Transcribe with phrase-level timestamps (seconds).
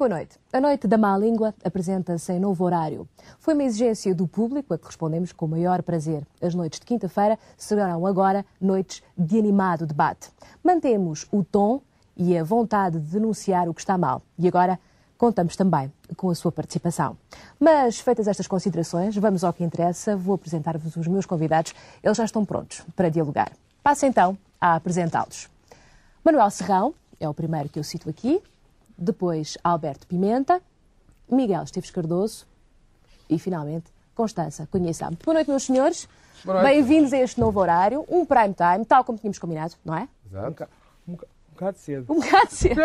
[0.00, 0.38] boa noite.
[0.50, 3.06] A Noite da Má Língua apresenta-se em novo horário.
[3.38, 6.26] Foi uma exigência do público a que respondemos com o maior prazer.
[6.40, 10.30] As noites de quinta-feira serão agora noites de animado debate.
[10.64, 11.82] Mantemos o tom
[12.16, 14.22] e a vontade de denunciar o que está mal.
[14.38, 14.80] E agora
[15.18, 17.14] contamos também com a sua participação.
[17.58, 20.16] Mas, feitas estas considerações, vamos ao que interessa.
[20.16, 21.74] Vou apresentar-vos os meus convidados.
[22.02, 23.52] Eles já estão prontos para dialogar.
[23.82, 25.50] Passo então a apresentá-los.
[26.24, 28.42] Manuel Serrão é o primeiro que eu cito aqui
[29.00, 30.60] depois Alberto Pimenta,
[31.28, 32.46] Miguel Esteves Cardoso
[33.28, 35.18] e, finalmente, Constança Conheçamos.
[35.24, 36.06] Boa noite, meus senhores.
[36.62, 40.08] Bem-vindos a este novo horário, um prime time, tal como tínhamos combinado, não é?
[40.26, 40.68] Exato.
[41.08, 42.12] Um, um, um bocado cedo.
[42.12, 42.80] Um bocado cedo.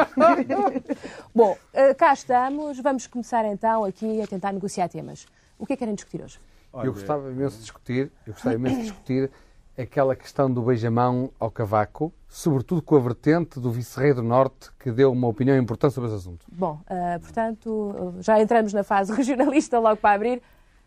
[1.36, 2.80] Bom, eh, cá estamos.
[2.80, 5.28] Vamos começar então aqui a tentar negociar temas.
[5.60, 6.40] O que é que querem discutir hoje?
[6.74, 9.32] Eu gostava imenso de discutir, eu gostava imenso de discutir
[9.78, 14.92] aquela questão do beijamão ao cavaco, sobretudo com a vertente do vice-rei do Norte, que
[14.92, 16.46] deu uma opinião importante sobre esse assunto.
[16.52, 20.42] Bom, uh, portanto, já entramos na fase regionalista logo para abrir.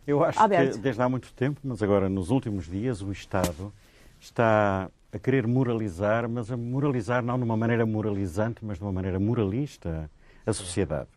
[0.06, 0.77] Eu acho Alberto.
[0.77, 3.72] que desde há muito tempo, mas agora nos últimos dias, o Estado
[4.19, 8.92] está a querer moralizar, mas a moralizar não de uma maneira moralizante, mas de uma
[8.92, 10.11] maneira moralista
[10.47, 11.08] a sociedade.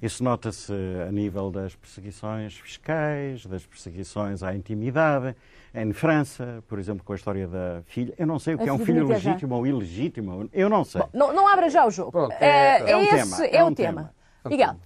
[0.00, 0.72] Isso nota-se
[1.06, 5.36] a nível das perseguições fiscais, das perseguições à intimidade.
[5.74, 8.14] Em França, por exemplo, com a história da filha.
[8.16, 10.48] Eu não sei o que é um filho legítimo ou ilegítimo.
[10.52, 11.00] Eu não sei.
[11.00, 12.12] Bom, não, não abra já o jogo.
[12.12, 14.02] Pronto, é, é, é, um esse tema, é, é um tema.
[14.02, 14.50] tema.
[14.50, 14.76] Miguel.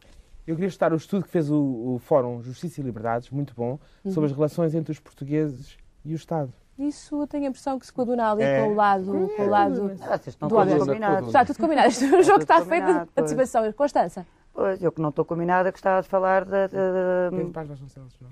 [0.46, 3.78] Eu queria citar o estudo que fez o, o, Fórum Justiça e Liberdades, muito bom,
[4.02, 4.10] uhum.
[4.10, 6.50] sobre as relações entre os portugueses e o Estado.
[6.78, 8.62] Isso eu tenho a impressão que se coaduna ali é.
[8.62, 11.26] com o lado, com o lado ah, estão do combinados.
[11.26, 11.92] Está tudo combinado.
[12.16, 13.72] O jogo está feito de participação.
[13.72, 14.26] Constança.
[14.58, 16.66] Pois, eu que não estou combinada, gostava de falar da.
[16.66, 16.74] De.
[17.30, 18.28] Tem paz Vasconcelos, não?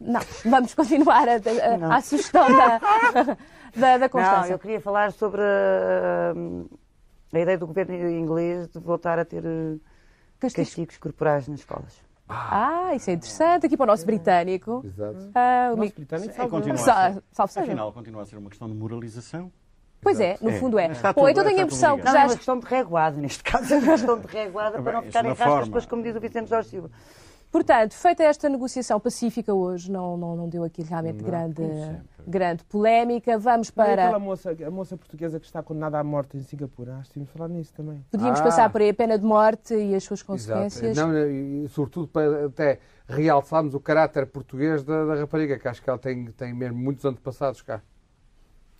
[0.00, 0.20] Não.
[0.44, 2.80] vamos continuar a, a, a sugestão da,
[3.76, 4.40] da, da Constância.
[4.40, 6.34] Não, eu queria falar sobre a,
[7.32, 9.76] a, ideia do governo inglês de voltar a ter eh,
[10.40, 12.02] castigos, castigos corporais nas escolas.
[12.28, 13.66] Ah, isso é interessante.
[13.66, 14.82] Aqui para o nosso britânico.
[14.84, 15.30] Exato.
[15.32, 18.74] Ah, o nosso britânico é, continua a ser, Afinal, continua a ser uma questão de
[18.74, 19.52] moralização.
[20.00, 20.88] Pois é, no fundo é.
[21.14, 22.12] Bom, então tenho a impressão que já.
[22.12, 25.02] Não, é uma questão de reguada, neste caso é uma questão de reguada para não
[25.02, 26.90] ficarem raspas, depois, como diz o Vicente Jorge Silva.
[27.50, 31.62] Portanto, feita esta negociação pacífica hoje, não, não, não deu aqui realmente não, grande,
[32.26, 33.38] grande polémica.
[33.38, 33.88] Vamos para.
[33.88, 37.14] E aquela moça, a moça portuguesa que está condenada à morte em Singapura, acho que
[37.14, 38.04] tínhamos falar nisso também.
[38.10, 38.42] Podíamos ah.
[38.42, 40.94] passar por aí a pena de morte e as suas consequências.
[40.94, 45.88] Não, e sobretudo para até realçarmos o caráter português da, da rapariga, que acho que
[45.88, 47.80] ela tem, tem mesmo muitos antepassados cá.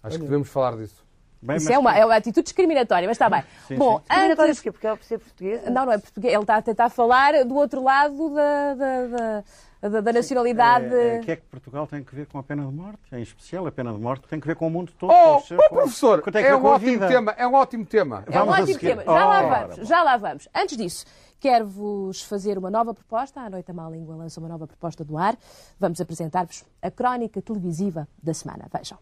[0.03, 0.19] Acho Olha.
[0.19, 1.08] que devemos falar disso.
[1.41, 3.45] Bem, Isso é uma, é uma atitude discriminatória, mas está bem.
[3.69, 4.05] Sim, Bom, sim.
[4.09, 4.63] Discriminatória antes...
[4.63, 5.71] Porque ela precisa ser portuguesa?
[5.71, 6.35] Não, não é português.
[6.35, 10.93] Ele está a tentar falar do outro lado da, da, da, da, da nacionalidade.
[10.93, 12.99] É, é, o que é que Portugal tem que ver com a pena de morte?
[13.13, 15.13] Em especial, a pena de morte tem que ver com o mundo todo.
[15.13, 17.35] Oh, oh professor, é um ótimo tema.
[17.39, 18.25] É um ótimo tema.
[18.31, 19.05] É um ótimo tema.
[19.05, 20.49] Já lá vamos, já lá vamos.
[20.53, 21.07] Antes disso,
[21.39, 23.41] quero-vos fazer uma nova proposta.
[23.41, 25.37] A Noite a Má Língua lança uma nova proposta do ar.
[25.79, 28.67] Vamos apresentar-vos a crónica televisiva da semana.
[28.77, 28.99] Vejam.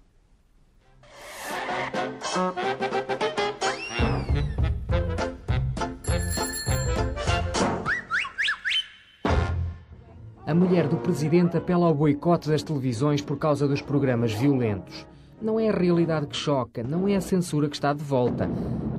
[10.46, 15.04] A mulher do presidente apela ao boicote das televisões por causa dos programas violentos.
[15.42, 18.48] Não é a realidade que choca, não é a censura que está de volta.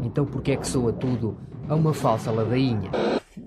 [0.04, 1.38] Então por que é que soa tudo
[1.70, 2.92] a uma falsa ladainha?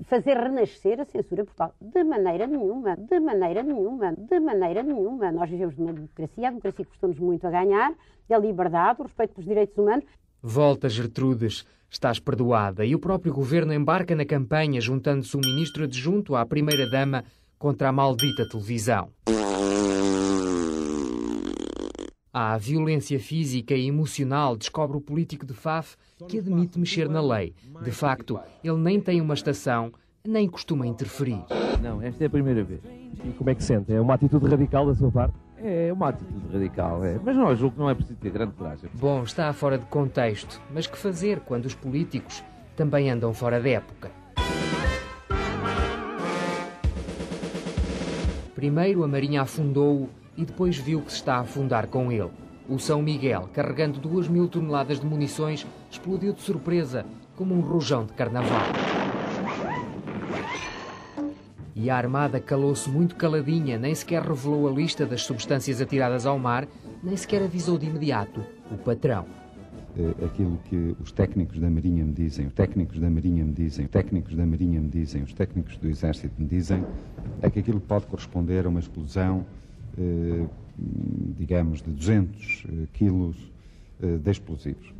[0.04, 1.74] Fazer renascer a censura portal.
[1.80, 5.32] De maneira nenhuma, de maneira nenhuma, de maneira nenhuma.
[5.32, 7.92] Nós vivemos numa democracia, a democracia custou-nos muito a ganhar,
[8.30, 10.04] a liberdade, o respeito pelos direitos humanos.
[10.42, 12.84] Volta, Gertrudes, estás perdoada.
[12.84, 17.24] E o próprio governo embarca na campanha, juntando-se um ministro adjunto à primeira-dama
[17.58, 19.10] contra a maldita televisão.
[22.32, 25.96] Há violência física e emocional, descobre o político de Faf
[26.28, 27.52] que admite mexer na lei.
[27.82, 29.90] De facto, ele nem tem uma estação,
[30.24, 31.42] nem costuma interferir.
[31.82, 32.80] Não, esta é a primeira vez.
[33.24, 33.92] E como é que sente?
[33.92, 35.34] É uma atitude radical da sua parte?
[35.56, 37.18] É uma atitude radical, é.
[37.18, 38.88] mas não, eu julgo que não é preciso ter grande coragem.
[38.94, 42.44] Bom, está fora de contexto, mas que fazer quando os políticos
[42.76, 44.08] também andam fora de época?
[48.54, 52.30] Primeiro a Marinha afundou-o e depois viu que se está a afundar com ele.
[52.66, 57.04] O São Miguel, carregando duas mil toneladas de munições, explodiu de surpresa,
[57.36, 58.62] como um rojão de carnaval.
[61.76, 66.38] E a Armada calou-se muito caladinha, nem sequer revelou a lista das substâncias atiradas ao
[66.38, 66.66] mar,
[67.02, 69.26] nem sequer avisou de imediato o patrão.
[69.98, 73.86] É aquilo que os técnicos da Marinha me dizem, os técnicos da Marinha me dizem,
[73.86, 76.84] os técnicos da Marinha me dizem, os técnicos do Exército me dizem,
[77.42, 79.44] é que aquilo pode corresponder a uma explosão,
[81.38, 83.36] digamos, de 200 eh, quilos
[84.02, 84.92] eh, de explosivos.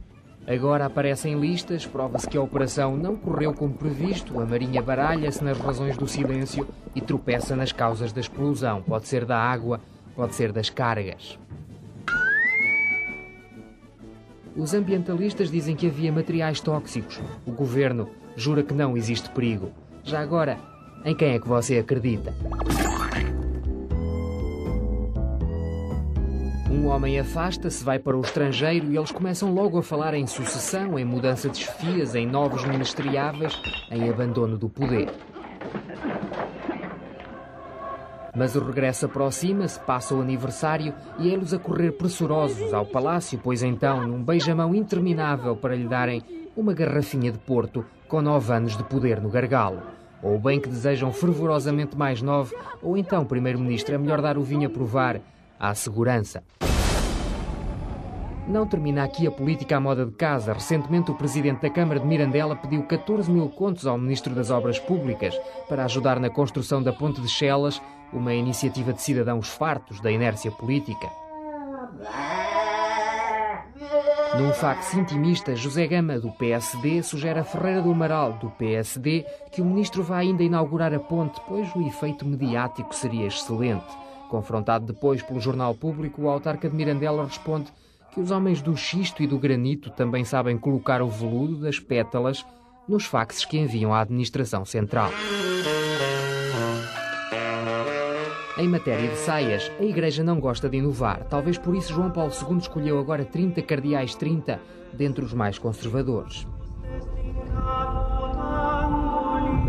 [0.46, 5.58] Agora aparecem listas, prova-se que a operação não correu como previsto, a Marinha baralha-se nas
[5.58, 8.82] razões do silêncio e tropeça nas causas da explosão.
[8.82, 9.80] Pode ser da água,
[10.16, 11.38] pode ser das cargas.
[14.56, 17.20] Os ambientalistas dizem que havia materiais tóxicos.
[17.46, 19.70] O governo jura que não existe perigo.
[20.02, 20.58] Já agora,
[21.04, 22.34] em quem é que você acredita?
[26.80, 30.98] Um homem afasta-se, vai para o estrangeiro e eles começam logo a falar em sucessão,
[30.98, 33.52] em mudança de chefias, em novos ministeriáveis,
[33.90, 35.12] em abandono do poder.
[38.34, 43.62] Mas o regresso aproxima-se, passa o aniversário e eles a correr pressurosos ao palácio, pois
[43.62, 46.22] então, num beijamão interminável para lhe darem
[46.56, 49.82] uma garrafinha de Porto com nove anos de poder no gargalo.
[50.22, 54.66] Ou bem que desejam fervorosamente mais nove, ou então, Primeiro-Ministro, é melhor dar o vinho
[54.66, 55.20] a provar
[55.60, 56.42] à segurança.
[58.48, 60.52] Não termina aqui a política à moda de casa.
[60.52, 64.78] Recentemente, o presidente da Câmara de Mirandela pediu 14 mil contos ao Ministro das Obras
[64.78, 67.80] Públicas para ajudar na construção da Ponte de Chelas,
[68.12, 71.08] uma iniciativa de cidadãos fartos da inércia política.
[74.36, 79.60] Num fax intimista, José Gama, do PSD, sugere a Ferreira do Amaral, do PSD, que
[79.60, 84.09] o ministro vá ainda inaugurar a ponte, pois o efeito mediático seria excelente.
[84.30, 87.66] Confrontado depois pelo Jornal Público, o autarca de Mirandela responde
[88.14, 92.46] que os homens do xisto e do granito também sabem colocar o veludo das pétalas
[92.88, 95.10] nos faxes que enviam à administração central.
[98.56, 101.24] Em matéria de saias, a Igreja não gosta de inovar.
[101.24, 104.60] Talvez por isso João Paulo II escolheu agora 30 cardeais 30,
[104.92, 106.46] dentre os mais conservadores.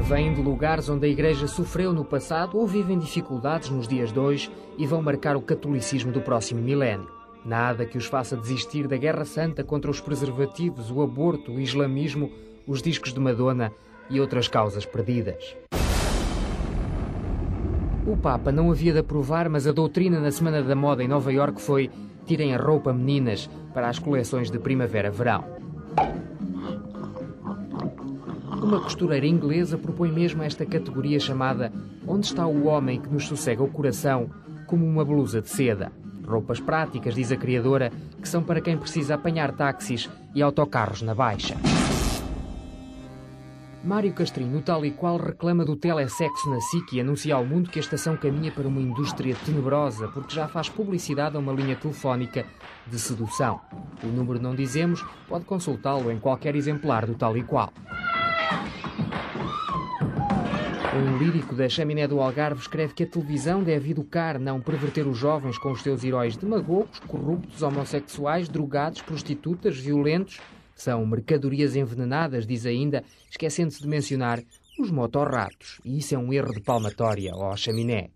[0.02, 4.20] Vêm de lugares onde a Igreja sofreu no passado ou vivem dificuldades nos dias de
[4.20, 7.08] hoje e vão marcar o catolicismo do próximo milénio.
[7.46, 12.32] Nada que os faça desistir da Guerra Santa contra os preservativos, o aborto, o islamismo,
[12.68, 13.72] os discos de Madonna
[14.10, 15.56] e outras causas perdidas.
[18.06, 21.32] O Papa não havia de aprovar, mas a doutrina na Semana da Moda em Nova
[21.32, 21.90] Iorque foi
[22.26, 25.46] tirem a roupa meninas para as coleções de primavera-verão.
[28.72, 31.74] Uma costureira inglesa propõe mesmo esta categoria chamada
[32.08, 34.30] Onde está o homem que nos sossega o coração
[34.66, 35.92] como uma blusa de seda.
[36.26, 37.92] Roupas práticas, diz a criadora,
[38.22, 41.58] que são para quem precisa apanhar táxis e autocarros na baixa.
[43.84, 47.78] Mário Castrinho, tal e qual, reclama do telesexo na SIC e anuncia ao mundo que
[47.78, 52.46] a estação caminha para uma indústria tenebrosa porque já faz publicidade a uma linha telefónica
[52.88, 53.60] de sedução.
[54.02, 57.74] O número não dizemos, pode consultá-lo em qualquer exemplar do tal e qual.
[60.94, 65.18] Um lírico da chaminé do Algarve escreve que a televisão deve educar, não perverter os
[65.18, 70.40] jovens com os seus heróis demagogos, corruptos, homossexuais, drogados, prostitutas, violentos.
[70.76, 74.42] São mercadorias envenenadas, diz ainda, esquecendo-se de mencionar
[74.78, 75.80] os motorratos.
[75.86, 78.10] E isso é um erro de palmatória, ó chaminé.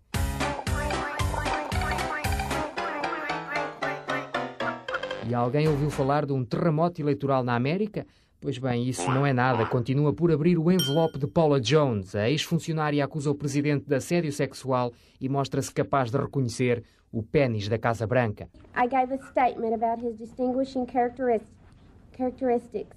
[5.28, 8.06] E alguém ouviu falar de um terremoto eleitoral na América?
[8.40, 9.66] Pois bem, isso não é nada.
[9.66, 12.14] Continua por abrir o envelope de Paula Jones.
[12.14, 17.68] A ex-funcionária acusa o presidente de assédio sexual e mostra-se capaz de reconhecer o pênis
[17.68, 18.48] da Casa Branca.
[18.76, 22.96] I gave a statement about his distinguishing characteristics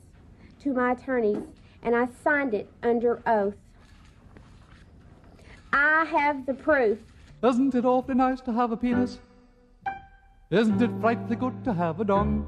[0.61, 1.41] to my attorneys
[1.83, 3.55] and I signed it under oath.
[5.71, 6.99] I have the proof.
[7.41, 9.19] Isn't it awfully nice to have a penis?
[10.51, 12.47] Isn't it frightfully good to have a dong?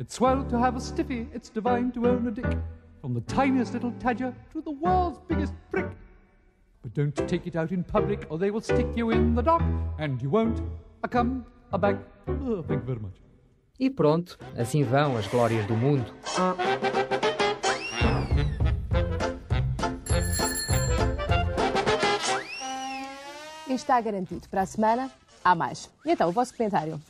[0.00, 2.56] It's swell to have a stiffy, it's divine to own a dick.
[3.00, 5.90] From the tiniest little tadger to the world's biggest prick.
[6.82, 9.62] But don't take it out in public or they will stick you in the dock
[9.98, 10.62] and you won't
[11.02, 11.96] a come a back.
[12.28, 13.20] Oh, thank you very much.
[13.76, 16.14] E pronto, assim vão as glórias do mundo.
[23.68, 24.48] Está garantido.
[24.48, 25.10] Para a semana,
[25.42, 25.90] há mais.
[26.04, 27.00] E então, o vosso comentário?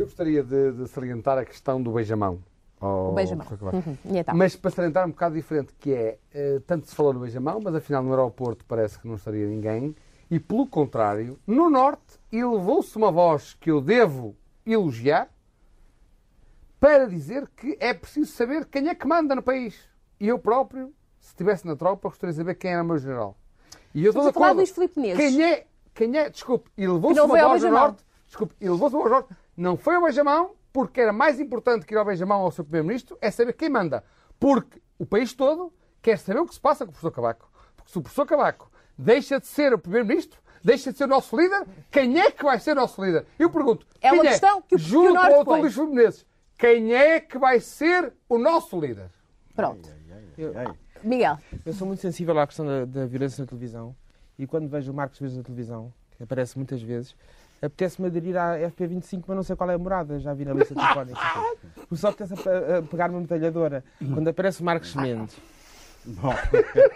[0.00, 2.42] Eu gostaria de, de salientar a questão do beijamão.
[2.80, 3.46] O beijamão.
[3.60, 3.98] Uhum.
[4.06, 4.34] Então?
[4.34, 7.74] Mas para salientar um bocado diferente, que é, uh, tanto se falou no beijamão, mas
[7.74, 9.94] afinal no aeroporto parece que não estaria ninguém,
[10.30, 15.28] e pelo contrário, no Norte elevou-se uma voz que eu devo elogiar
[16.78, 19.78] para dizer que é preciso saber quem é que manda no país.
[20.18, 23.36] E eu próprio, se estivesse na tropa, gostaria de saber quem era o meu general.
[23.94, 25.18] E eu estou a falar Luís Filipe Menezes.
[25.18, 29.18] Quem é, quem é, desculpe, elevou-se uma voz no Norte, desculpe, elevou-se uma voz no
[29.18, 32.64] Norte, não foi ao beijamão, porque era mais importante que ir ao beijamão ao seu
[32.64, 34.02] primeiro-ministro, é saber quem manda.
[34.38, 37.50] Porque o país todo quer saber o que se passa com o professor Cavaco.
[37.76, 41.36] Porque se o professor Cavaco deixa de ser o primeiro-ministro, deixa de ser o nosso
[41.38, 43.26] líder, quem é que vai ser o nosso líder?
[43.38, 44.62] Eu pergunto, é uma quem questão é?
[44.62, 46.26] que o, Juro que o o Luís Menezes,
[46.56, 49.10] quem é que vai ser o nosso líder?
[49.54, 49.90] Pronto.
[50.38, 50.54] Eu,
[51.02, 51.38] Miguel.
[51.66, 53.94] Eu sou muito sensível à questão da, da violência na televisão
[54.38, 57.14] e quando vejo o Marcos Vezes na televisão, que aparece muitas vezes,
[57.62, 60.74] apetece-me aderir à FP25, mas não sei qual é a morada, já vi na lista
[60.74, 61.20] telefónica.
[61.88, 63.84] Por só apetece a, a pegar uma metralhadora.
[63.98, 65.36] Quando aparece o Marcos Mendes.
[66.02, 66.32] Bom.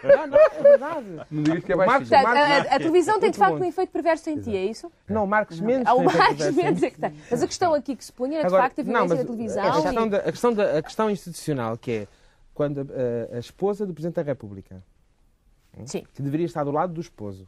[0.03, 1.07] Não, não, é verdade.
[1.31, 1.87] Não digas que é O baixinho.
[1.87, 4.65] Marcos, Portanto, Marcos- a, a televisão tem de facto um efeito perverso em ti, é
[4.65, 4.91] isso?
[5.07, 5.87] Não, Marcos Mendes.
[5.87, 7.15] Ah, o Marcos Mendes é que tem.
[7.31, 9.19] Mas a questão aqui que se punha era de Agora, facto a não, violência mas
[9.19, 9.63] da televisão.
[9.63, 12.09] A questão, e- da, a, questão da, a questão institucional, que é
[12.55, 14.83] quando a, a esposa do Presidente da República,
[15.77, 16.05] hum, Sim.
[16.15, 17.47] que deveria estar do lado do esposo,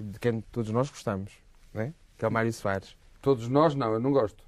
[0.00, 1.30] de quem todos nós gostamos,
[1.72, 1.92] não é?
[2.22, 2.96] Que é o Mário Soares.
[3.20, 4.44] Todos nós não, eu não gosto.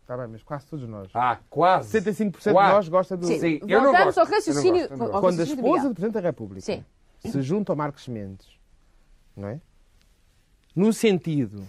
[0.00, 1.10] Está bem, mas quase todos nós.
[1.12, 2.00] Ah, quase.
[2.00, 2.72] 75% de Quase.
[2.74, 3.26] nós gosta do.
[3.26, 4.18] Sim, Sim, eu não voltamos gosto.
[4.18, 4.72] ao Eu não raciocínio.
[4.88, 5.10] gosto, eu não ao.
[5.20, 5.88] Quando a raciocínio esposa Miguel.
[5.90, 6.84] do Presidente da República Sim.
[7.20, 8.48] se junta ao Marcos Mendes,
[9.36, 9.60] não é?
[10.74, 11.62] No sentido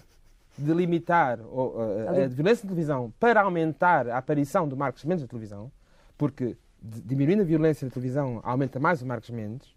[0.58, 2.22] de limitar o- a, a- Ali.
[2.24, 5.70] a violência na televisão para aumentar a aparição do Marcos Mendes na televisão,
[6.18, 9.68] porque diminuindo a violência na televisão aumenta mais o Marcos Mendes,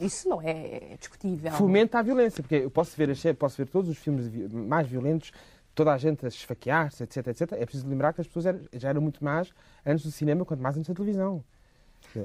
[0.00, 1.52] Isso não é discutível.
[1.52, 5.32] fomenta a violência, porque eu posso ver, posso ver todos os filmes mais violentos,
[5.74, 7.52] toda a gente a esfaquear-se, etc, etc.
[7.52, 9.52] É preciso lembrar que as pessoas eram- já eram muito más
[9.84, 11.42] antes do cinema, quanto mais antes da televisão.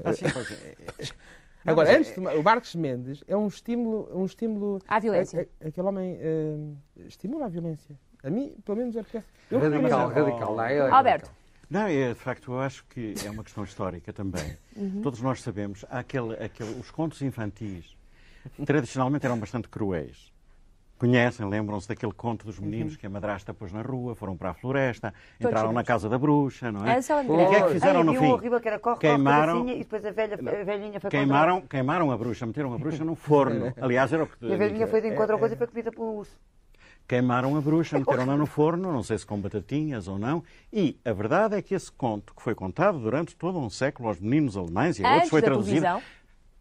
[0.04, 0.74] Ah, sim, pois é.
[1.66, 5.46] Agora, mas é- antes de, o Marcos Mendes é um estímulo, um estímulo À violência.
[5.60, 6.56] a- a- aquele homem eh,
[7.06, 7.94] estimula a violência.
[8.22, 10.56] A mim, pelo menos, é porque eu Radical, radical.
[10.56, 10.94] Não, é radical.
[10.94, 11.30] Alberto.
[11.70, 14.56] Não, é, de facto, eu acho que é uma questão histórica também.
[14.76, 15.02] Uhum.
[15.02, 17.96] Todos nós sabemos, aquele, aquele, os contos infantis
[18.66, 20.32] tradicionalmente eram bastante cruéis.
[20.98, 24.54] Conhecem, lembram-se daquele conto dos meninos que a madrasta pôs na rua, foram para a
[24.54, 26.98] floresta, entraram na casa da bruxa, não é?
[26.98, 28.26] Essa é o que é que fizeram Ai, no fim?
[28.26, 32.10] horrível que era corre, Queimaram- corre, e depois a, velha, a velhinha foi Queimaram, queimaram
[32.10, 33.72] a bruxa, meteram a bruxa no forno.
[33.80, 34.44] Aliás, era o que...
[34.44, 36.36] E a velhinha foi de encontro ao coisa e foi comida pelo urso.
[37.14, 40.44] Queimaram a bruxa, meteram-na no forno, não sei se com batatinhas ou não.
[40.72, 44.20] E a verdade é que esse conto, que foi contado durante todo um século aos
[44.20, 46.02] meninos alemães e a outros, Antes foi da traduzido televisão.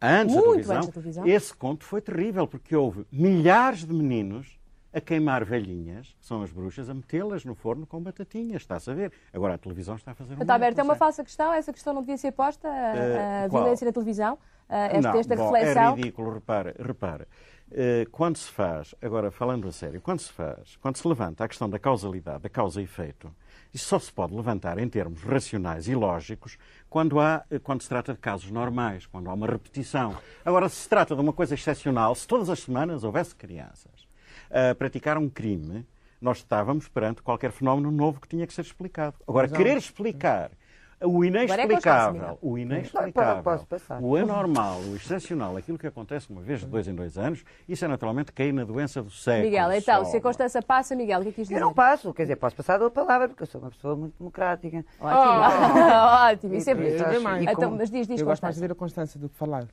[0.01, 1.27] antes da Muito televisão, antes da televisão.
[1.27, 4.57] Esse conto foi terrível, porque houve milhares de meninos
[4.91, 8.93] a queimar velhinhas, que são as bruxas, a metê-las no forno com batatinhas, está-se a
[8.95, 9.11] ver.
[9.31, 11.53] Agora a televisão está a fazer um Portanto, Alberto, é uma falsa questão.
[11.53, 12.67] Essa questão não devia ser posta.
[12.67, 14.35] A, a Eh, violência na televisão.
[14.67, 15.83] a esta, Não, esta bom, reflexão.
[15.83, 17.27] É ridículo, repara, repara.
[17.71, 21.47] Eh, quando se faz, agora falando a sério, quando se faz, quando se levanta a
[21.47, 23.31] questão da causalidade, da causa e efeito,
[23.71, 26.57] isso só se pode levantar em termos racionais e lógicos
[26.89, 30.17] quando, há, eh, quando se trata de casos normais, quando há uma repetição.
[30.43, 34.07] Agora, se se trata de uma coisa excepcional, se todas as semanas houvesse crianças
[34.49, 35.85] a praticar um crime,
[36.19, 39.15] nós estávamos perante qualquer fenómeno novo que tinha que ser explicado.
[39.27, 40.51] Agora, querer explicar
[41.01, 44.01] o é inexplicável, o inexplicável, posso passar.
[44.01, 47.85] o anormal, o excepcional, aquilo que acontece uma vez de dois em dois anos, isso
[47.85, 49.45] é naturalmente cair na doença do século.
[49.45, 50.11] Miguel, então, só.
[50.11, 51.61] se a Constança passa, Miguel, o que é que quis dizer?
[51.61, 54.17] Eu não passo, quer dizer, posso passar a palavra, porque eu sou uma pessoa muito
[54.17, 54.85] democrática.
[54.99, 57.49] Ótimo, ótimo, isso é E- bonito.
[57.51, 59.65] Então, mas diz, diz Eu gosto mais de ver a Constância do que falar.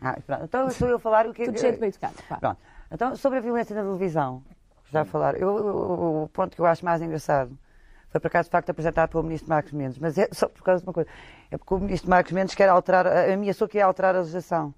[0.00, 2.14] Ah, pronto, então sou eu a falar o que Tudo cheio de bem educado.
[2.40, 2.58] Pronto.
[2.90, 4.42] Então, sobre a violência na televisão,
[4.90, 7.56] já falar, eu- o ponto que eu acho mais engraçado
[8.12, 10.82] foi por acaso de facto apresentado pelo ministro Marcos Mendes, mas é só por causa
[10.82, 11.08] de uma coisa.
[11.50, 14.74] É porque o ministro Marcos Mendes quer alterar, ameaçou que ia alterar a legislação.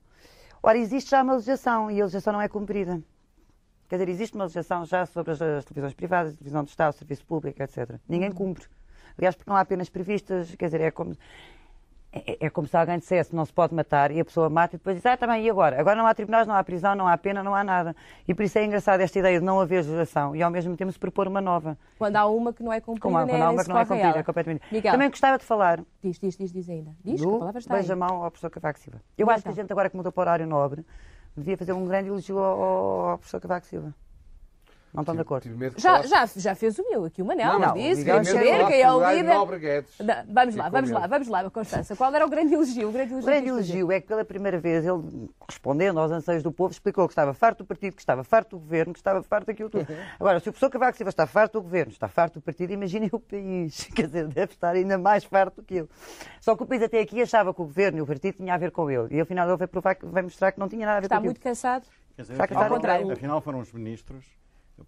[0.63, 3.03] Ora, existe já uma legislação e a legislação não é cumprida.
[3.89, 6.95] Quer dizer, existe uma legislação já sobre as, as televisões privadas, a televisão de Estado,
[6.95, 7.99] o serviço público, etc.
[8.09, 8.67] Ninguém cumpre.
[9.19, 11.17] Aliás, porque não há apenas previstas, quer dizer, é como.
[12.17, 14.79] É, é como se alguém dissesse não se pode matar e a pessoa mata e
[14.79, 15.81] depois diz, ah, também, e agora?
[15.81, 17.97] Agora não há tribunais, não há prisão, não há pena, não há nada.
[18.29, 20.93] E por isso é engraçado esta ideia de não haver legislação e ao mesmo tempo
[20.93, 21.77] se propor uma nova.
[21.99, 23.83] Quando há uma que não é cumprida, Como quando há nem uma que não é
[23.83, 24.23] a cumprida, ela.
[24.23, 24.63] completamente.
[24.71, 26.93] Miguel, Também gostava de falar diz, diz, diz, diz ainda.
[27.05, 27.81] Diz, que a do palavra está aí.
[27.81, 29.01] beija-mão ao professor Cavaco Silva.
[29.19, 29.35] Eu Então.
[29.35, 30.87] acho que a gente agora que mudou para o horário nobre
[31.37, 32.61] devia fazer um grande elogio ao-
[33.11, 33.93] ao professor Cavaco Silva.
[34.95, 35.49] Não estão de acordo?
[35.77, 38.81] Já, já, já fez o meu aqui, o Manel, Não, não, disse, Mendes saber quem
[38.81, 39.85] é o líder.
[40.29, 41.97] Vamos lá, vamos lá, vamos lá, Constança.
[41.97, 42.91] Qual era o grande elogio?
[42.91, 46.45] O grande elogio, O grande elogio é que pela primeira vez ele, respondendo aos anseios
[46.45, 49.21] do povo, explicou que estava farto do partido, que estava farto do governo, que estava
[49.25, 49.85] farto daquilo tudo.
[50.21, 53.11] Agora, se o professor Cavaco Silva está farto do governo, está farto do partido, imaginem
[53.13, 53.89] o país.
[53.97, 55.89] Quer dizer, deve estar ainda mais farto do que ele.
[56.41, 58.59] Só que o país até aqui achava que o governo e o partido tinha a
[58.59, 59.09] ver com ele.
[59.17, 61.17] E afinal ele vai, provar, que- vai mostrar que não tinha nada a ver Está
[61.17, 61.51] com muito aquilo.
[61.51, 61.85] cansado.
[62.15, 63.13] Quer dizer, Está a afinal, casar ao contrário.
[63.13, 64.25] afinal foram os ministros,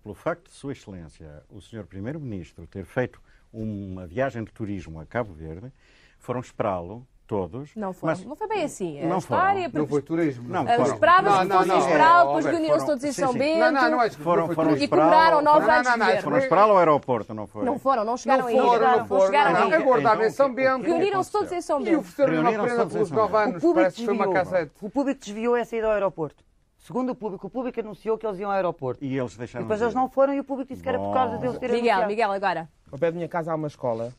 [0.03, 1.85] pelo facto de Sua Excelência, o Sr.
[1.87, 3.21] Primeiro-Ministro, ter feito
[3.53, 5.73] uma viagem de turismo a Cabo Verde,
[6.19, 7.75] foram esperá-lo todos.
[7.75, 9.01] Não foi, mas- não foi bem assim.
[9.03, 9.69] A Não história...
[9.69, 9.83] foram.
[9.83, 10.49] Não foi turismo.
[10.49, 10.93] Não, Ah, foram.
[10.95, 11.79] Esperava-se Não, que não.
[11.81, 13.39] esperá-lo, depois reuniram-se todos em São sim.
[13.39, 13.59] Bento.
[13.59, 14.19] Não, não, não é isso.
[14.21, 14.77] Foram- Não foi foram.
[14.77, 16.23] E comemoraram nove Não, não, anos não, não.
[16.23, 17.65] Foram esperá-lo ao aeroporto, não foi?
[17.65, 18.57] Não foram, não chegaram Não aí.
[18.57, 19.27] foram, não Não foram.
[19.27, 19.75] chegaram Não, aí.
[19.75, 20.85] aguardavam em São Então, Bento.
[20.85, 21.99] é Reuniram-se todos em São E Bento.
[21.99, 23.57] ofereceram uma prenda pelos nove anos.
[23.57, 24.45] O público Parece que foi uma desviou.
[24.45, 24.73] cassete.
[24.81, 26.45] O público desviou essa ida ao aeroporto.
[26.87, 29.05] Segundo o público, o público anunciou que eles iam ao aeroporto.
[29.05, 29.97] E eles E deixaram depois de eles ir.
[29.99, 32.11] não foram e o público disse que era por causa deles terem Miguel, anunciado.
[32.13, 32.69] Miguel, agora.
[32.93, 34.13] Ao pé da minha casa há uma escola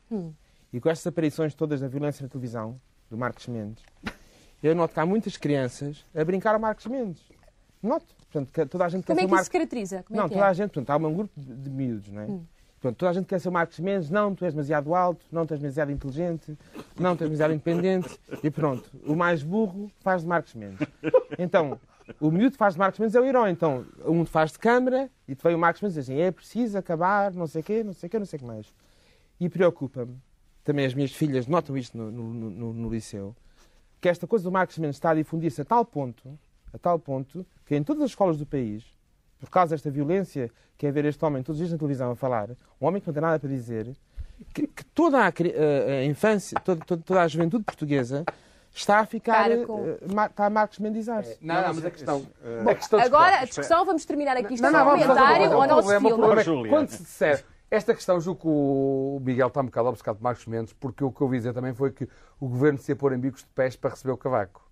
[0.70, 2.78] e com estas aparições todas da violência na televisão,
[3.10, 3.82] do Marcos Mendes,
[4.62, 7.22] eu noto que há muitas crianças a brincar ao Marcos Mendes.
[7.82, 8.14] Noto.
[8.30, 10.02] Portanto, toda a gente Como é que isso se caracteriza?
[10.02, 10.50] Como é Não, que toda é?
[10.50, 12.26] a gente, portanto, há um grupo de, de miúdos, não é?
[12.26, 12.44] Hum.
[12.78, 15.46] Portanto, toda a gente quer ser o Marcos Mendes, não, tu és demasiado alto, não,
[15.46, 16.58] tu és demasiado inteligente,
[17.00, 20.86] não, tu és demasiado independente, e pronto, o mais burro faz de Marcos Mendes.
[21.38, 21.80] Então,
[22.20, 25.34] o miúdo faz de Marcos Mendes é o herói, então, um faz de câmara, e
[25.34, 27.82] te vem o Marcos Mendes e diz assim, é preciso acabar, não sei o quê,
[27.84, 28.72] não sei o quê, não sei o que mais.
[29.40, 30.16] E preocupa-me,
[30.64, 33.34] também as minhas filhas notam isto no, no- no- no liceu,
[34.00, 36.38] que esta coisa do Marcos Mendes está a difundir-se a tal ponto,
[36.72, 38.84] a tal ponto, que em todas as escolas do país,
[39.40, 42.16] por causa desta violência que é ver este homem todos os dias na televisão a
[42.16, 42.50] falar,
[42.80, 43.94] um homem que não tem nada para dizer,
[44.54, 48.24] que, que toda a, a- a infância, toda, toda- toda a juventude portuguesa
[48.74, 51.38] está a ficar, Cara com- eh, ma- está a Marcos Mendizar-se.
[51.40, 52.20] Não, não, mas a questão.
[52.64, 54.54] Bom, a questão Agora, a discussão, vamos terminar aqui.
[54.54, 55.54] Isto Não, é um vamos fazer uma comentário coisa.
[55.54, 56.16] ao O nosso problema, filme.
[56.22, 59.88] problema é que quando se disser esta questão, julgo que o Miguel está um bocado
[59.88, 62.08] obcecado de Marcos Mendes, porque o que eu ouvi dizer também foi que
[62.40, 64.62] o governo se ia pôr em bicos de pés para receber o cavaco.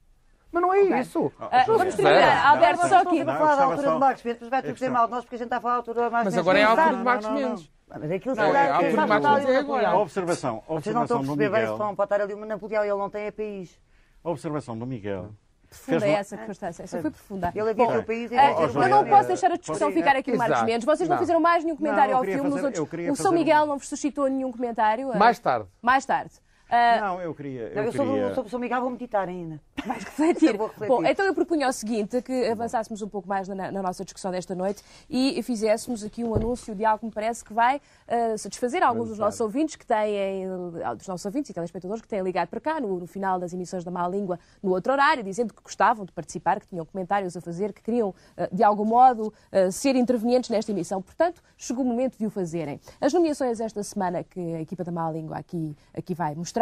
[0.80, 1.32] Mas não é isso.
[1.40, 2.46] Ah, vamos terminar.
[2.46, 3.18] Alberto, só aqui.
[3.18, 5.24] Estamos a falar da altura de Marcos Mendes, mas vai tudo dizer mal de nós
[5.24, 6.38] porque a gente está a falar da altura de Marcos Mas Mendes.
[6.38, 7.70] agora é a Não, altura não, de Marcos não, não, Mendes.
[7.88, 7.98] não.
[8.00, 9.82] Mas aquilo Não, se é a Mendes é ali agora.
[9.82, 10.00] Napoleão.
[10.02, 11.76] Observação, Vocês não estão a perceber bem se Miguel.
[11.78, 13.80] vão empatar ali uma Napoleão e ele não tem é país.
[14.24, 15.30] Observação do Miguel.
[15.68, 16.82] Profunda Fez uma- essa, Constância.
[16.84, 17.52] Essa foi profunda.
[17.54, 19.98] Ele havia Bom, país e ah, não eu não posso eh, deixar a discussão pode-
[20.00, 20.70] ficar aqui no Marcos Exato.
[20.70, 20.84] Mendes.
[20.86, 21.20] Vocês não Não.
[21.22, 22.50] fizeram mais nenhum comentário eu ao filme.
[22.50, 25.10] fazer- outros, o São fazer um- Miguel não vos suscitou nenhum comentário.
[25.12, 25.66] ah, Mais tarde.
[25.82, 26.30] Mais tarde.
[26.68, 27.70] Ah, Não, eu queria.
[27.74, 28.34] Não, Eu queria...
[28.34, 29.60] sobre o São Miguel vou meditar ainda.
[29.86, 30.50] Vais refletir.
[30.50, 30.88] Eu vou refletir.
[30.88, 34.32] Bom, então eu propunha o seguinte, que avançássemos um pouco mais na, na nossa discussão
[34.32, 38.36] desta noite e fizéssemos aqui um anúncio de algo que me parece que vai ah,
[38.36, 40.46] satisfazer alguns dos nossos ouvintes que têm,
[40.84, 43.52] ah, dos nossos ouvintes e telespectadores que têm ligado para cá no, no final das
[43.52, 47.36] emissões da Má Língua, no outro horário, dizendo que gostavam de participar, que tinham comentários
[47.36, 49.32] a fazer, que queriam, ah, de algum modo,
[49.70, 51.00] ser intervenientes nesta emissão.
[51.00, 52.80] Portanto, chegou o momento de o fazerem.
[53.00, 56.55] As nomeações esta semana que a equipa da Má Língua aqui, aqui vai mostrar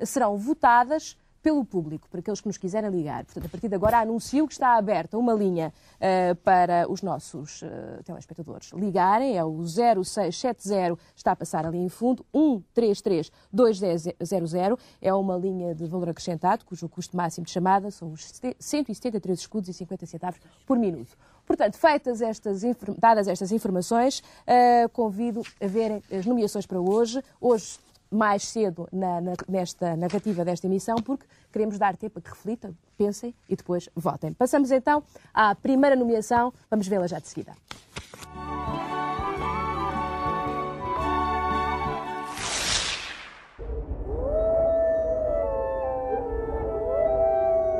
[0.00, 3.24] serão votadas pelo público, para aqueles que nos quiserem ligar.
[3.24, 7.64] Portanto, a partir de agora anuncio que está aberta uma linha eh, para os nossos
[7.64, 15.36] eh, telespectadores ligarem, é o 0670, está a passar ali em fundo, 133-200, é uma
[15.36, 20.06] linha de valor acrescentado, cujo custo máximo de chamada são os 173 escudos e 50
[20.06, 21.18] centavos por minuto.
[21.44, 22.62] Portanto, feitas estas,
[22.96, 27.20] dadas estas informações, eh, convido a verem as nomeações para hoje.
[27.40, 27.80] Hoje
[28.12, 32.74] mais cedo na- na- nesta narrativa desta emissão, porque queremos dar tempo a que reflitam,
[32.96, 34.32] pensem e depois votem.
[34.34, 37.52] Passamos então à primeira nomeação, vamos vê-la já de seguida.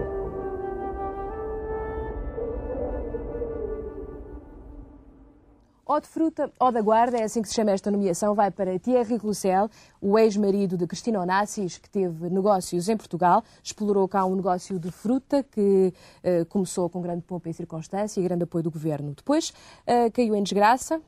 [5.90, 8.78] O de Fruta, ou da Guarda, é assim que se chama esta nomeação, vai para
[8.78, 9.70] Thierry Roussel,
[10.02, 14.92] o ex-marido de Cristina Onassis, que teve negócios em Portugal, explorou cá um negócio de
[14.92, 19.14] fruta que eh, começou com grande pompa e circunstância e grande apoio do governo.
[19.16, 19.54] Depois
[19.86, 21.00] eh, caiu em desgraça,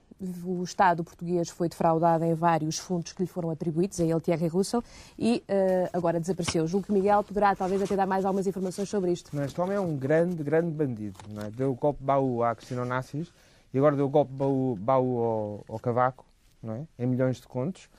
[0.46, 4.48] o Estado português foi defraudado em vários fundos que lhe foram atribuídos, a ele Thierry
[4.48, 4.82] Russell,
[5.18, 6.66] e eh, agora desapareceu.
[6.68, 9.38] Julgo que Miguel poderá talvez até dar mais algumas informações sobre isto.
[9.42, 11.20] Este homem é um grande, grande bandido.
[11.46, 11.50] É?
[11.52, 13.30] Deu o de baú à Cristina Onassis
[13.74, 16.26] e agora deu o golpe de baú, baú ao, ao Cavaco,
[16.62, 17.04] não é?
[17.04, 17.90] em milhões de contos.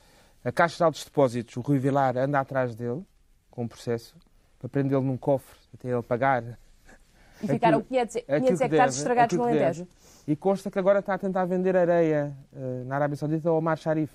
[0.45, 3.03] A Caixa de Altos Depósitos, o Rui Vilar, anda atrás dele
[3.51, 4.15] com um processo
[4.59, 6.43] para prendê-lo num cofre até ele pagar.
[7.43, 9.45] E ficaram aquilo- 500, aquilo 500 que hectares estragados no.
[9.45, 9.87] Alentejo.
[10.27, 13.77] E consta que agora está a tentar vender areia eh, na Arábia Saudita ao Omar
[13.79, 14.13] Sharif.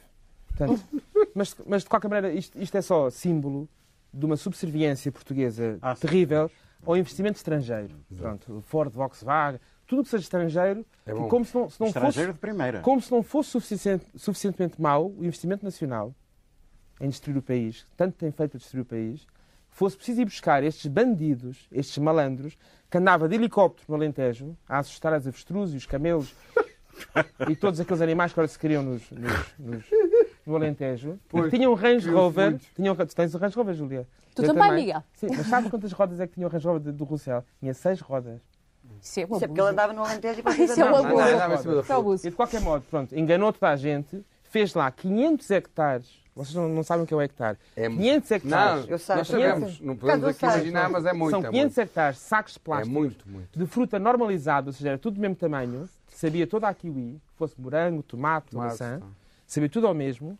[0.47, 0.81] Portanto,
[1.33, 3.67] mas, mas, de qualquer maneira, isto, isto é só símbolo
[4.13, 6.01] de uma subserviência portuguesiente Ah, sim.
[6.01, 6.49] terrível
[6.85, 7.95] ao investimento estrangeiro.
[8.15, 12.33] Pronto, Ford, Volkswagen, tudo que seja estrangeiro, É como se não, se não Estrangeiro fosse,
[12.33, 12.79] de primeira.
[12.81, 16.13] como se não fosse suficiente- suficientemente mau o investimento nacional
[16.99, 19.27] em destruir o país, tanto tem feito para destruir o país,
[19.69, 22.57] fosse preciso ir buscar estes bandidos, estes malandros,
[22.89, 26.33] que andava de helicóptero no Alentejo a assustar as avestruzes e os camelos
[27.49, 29.85] e todos aqueles animais que agora se criam nos, nos- nos-
[30.45, 31.19] no Alentejo.
[31.27, 32.57] Pois, tinham um Range Rover.
[32.75, 34.07] Tinham, tu tens o Range Rover, Julia?
[34.33, 35.03] Tu Eu também, Miguel?
[35.13, 37.43] Sim, mas sabes quantas rodas é que tinha o Range Rover de- do Russell?
[37.59, 38.39] Tinha seis rodas.
[39.01, 40.95] Isso é um Isso é porque ele andava no Alentejo e Isso é um Não,
[40.97, 41.13] abuso.
[41.13, 42.27] não, não, Andava em cima da é.
[42.27, 46.25] E de qualquer modo, pronto, enganou toda a gente, fez lá 500 hectares.
[46.35, 47.57] Vocês não, não sabem o que é o hectare.
[47.77, 48.89] É 500 Não, hectares.
[48.89, 49.15] Eu sei.
[49.15, 49.79] nós sabemos.
[49.79, 51.31] Não podemos Caso eu aqui imaginar, mas é muito.
[51.31, 51.79] São é 500 muito.
[51.79, 53.57] hectares, sacos de É plástico, muito, muito.
[53.57, 57.55] de fruta normalizada, ou seja, era tudo do mesmo tamanho, sabia toda a kiwi, fosse
[57.57, 59.05] morango, tomate, Mas, maçã, tá.
[59.47, 60.37] sabia tudo ao mesmo,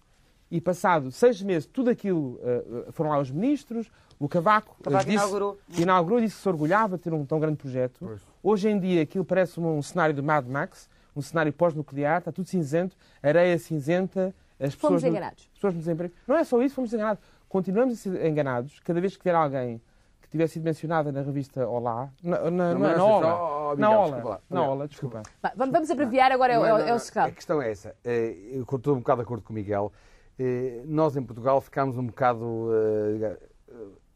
[0.51, 3.89] e passado seis meses, tudo aquilo, uh, uh, foram lá os ministros,
[4.19, 5.57] o Cavaco, Cavaco disse, inaugurou.
[5.77, 7.97] inaugurou e disse que se orgulhava de ter um tão grande projeto.
[7.99, 8.21] Pois.
[8.47, 12.47] Hoje em dia aquilo parece um, cenário de Mad Max, um cenário pós-nuclear, está tudo
[12.47, 15.45] cinzento, areia cinzenta, As Fomos no- enganados.
[15.45, 16.13] As pessoas no desemprego.
[16.27, 17.23] Não é só isso, fomos enganados.
[17.49, 19.81] Continuamos a ser enganados cada vez que vier alguém
[20.21, 23.36] que tivesse sido mencionada na revista Olá, na, na, Não, na, na oh, Ola.
[23.36, 24.12] oh, na Miguel, Ola.
[24.13, 24.41] desculpa.
[24.49, 25.23] Na Ola, desculpa.
[25.55, 26.99] Vamos, vamos abreviar, agora é, o- Não, é o- não, é o não.
[26.99, 27.27] secreto.
[27.29, 27.95] A questão é essa.
[28.05, 29.91] Eh, Eu estou um bocado de acordo com o Miguel.
[30.38, 33.38] Eh, Nós, em Portugal, ficámos um bocado eh,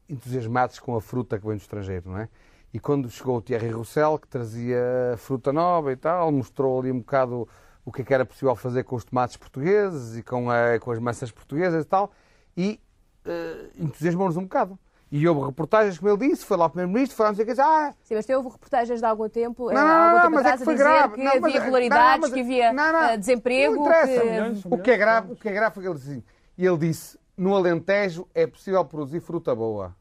[0.08, 2.30] entusiasmados com a fruta que vem do estrangeiro, não é?
[2.74, 4.80] E quando chegou o Thierry Roussel, que trazia
[5.18, 7.48] fruta nova e tal, mostrou ali um bocado
[7.84, 10.92] o que é que era possível fazer com os tomates portugueses e com, a- com
[10.92, 12.12] as maçãs portuguesas e tal,
[12.56, 12.80] e
[13.26, 14.78] eh, entusiasmou-nos um bocado.
[15.12, 17.48] E houve reportagens, como ele disse, foi lá o Primeiro-Ministro, foi lá não sei o
[17.56, 20.22] que, ah, Sim, mas teve reportagens de algum tempo, eh, Não, há não, algum não,
[20.22, 21.14] tempo mas é atrás que foi a dizer grave.
[21.16, 23.04] que Não, havia é- irregularidades, não, mas- que havia não, não.
[23.06, 23.76] eh, desemprego.
[23.76, 24.22] Não interessa.
[24.62, 26.24] que- O que é grave, o que é grave foi que ele disse assim.
[26.56, 29.96] E ele disse: no Alentejo é possível produzir fruta boa.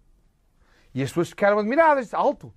[0.94, 2.52] E as pessoas ficaram admiradas, disse, alto.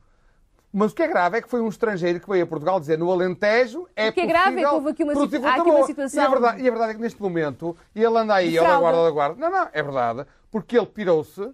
[0.73, 2.97] Mas o que é grave é que foi um estrangeiro que veio a Portugal dizer
[2.97, 5.86] no Alentejo é O que é grave é que houve aqui uma situ- aqui uma
[5.86, 8.57] situação- E a, verdade, e a verdade é que neste momento ele anda aí De
[8.57, 8.84] ao da fraude.
[8.86, 9.36] guarda da guarda.
[9.41, 10.25] Não, não, é verdade.
[10.49, 11.49] Porque ele pirou-se,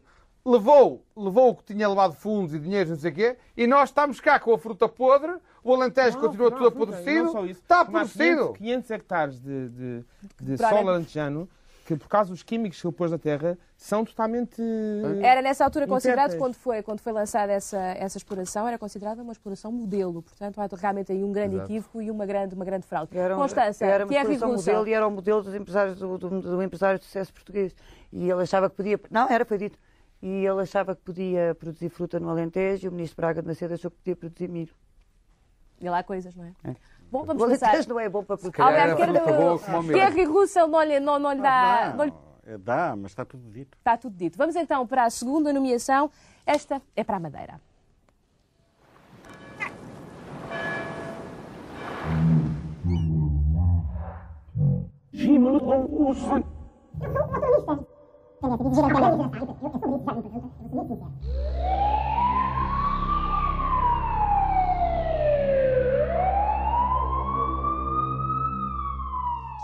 [0.45, 3.89] levou, levou o que tinha levado fundos e dinheiro, não sei o quê, e nós
[3.89, 7.23] estamos cá com a fruta podre, o Alentejo continua tudo fruta, apodrecido.
[7.25, 7.60] não só isso.
[7.62, 8.53] Está apodrecido.
[8.53, 10.06] 500, 500 hectares de, de,
[10.41, 11.49] de solo alentejano
[11.88, 14.62] que, por causa dos químicos que ele pôs na terra, são totalmente.
[15.21, 19.32] Era nessa altura considerado, quando foi, quando foi lançada essa, essa exploração, era considerada uma
[19.32, 20.21] exploração modelo.
[20.21, 21.71] Portanto, há realmente aí um grande Exato.
[21.71, 23.17] equívoco e uma grande, uma grande fraude.
[23.17, 24.76] Era, um- Constança, era uma Thierry exploração Rousseau.
[24.80, 27.73] modelo e era o modelo dos empresários do, do, do empresário de sucesso português.
[28.12, 29.00] E ele achava que podia.
[29.10, 29.80] Não, era, foi dito.
[30.21, 33.76] E ele achava que podia produzir fruta no Alentejo e o ministro Braga de Macedo
[33.76, 34.73] achou que podia produzir milho.
[35.80, 36.52] E lá há coisas, não é?
[36.65, 36.76] É.
[37.12, 37.88] Bom, vamos o começar.
[37.88, 38.52] Não é bom para produzir.
[38.52, 39.93] calhar Alberto, era quero- fruta boa como o milho.
[39.93, 41.93] Thierry Russell não lhe, não, não lhe dá...
[41.96, 42.13] não lhe-
[42.46, 43.78] É, Dá, mas está tudo dito.
[43.78, 44.38] Está tudo dito.
[44.38, 46.10] Vamos então para a segunda nomeação.
[46.46, 47.60] Esta é para a Madeira.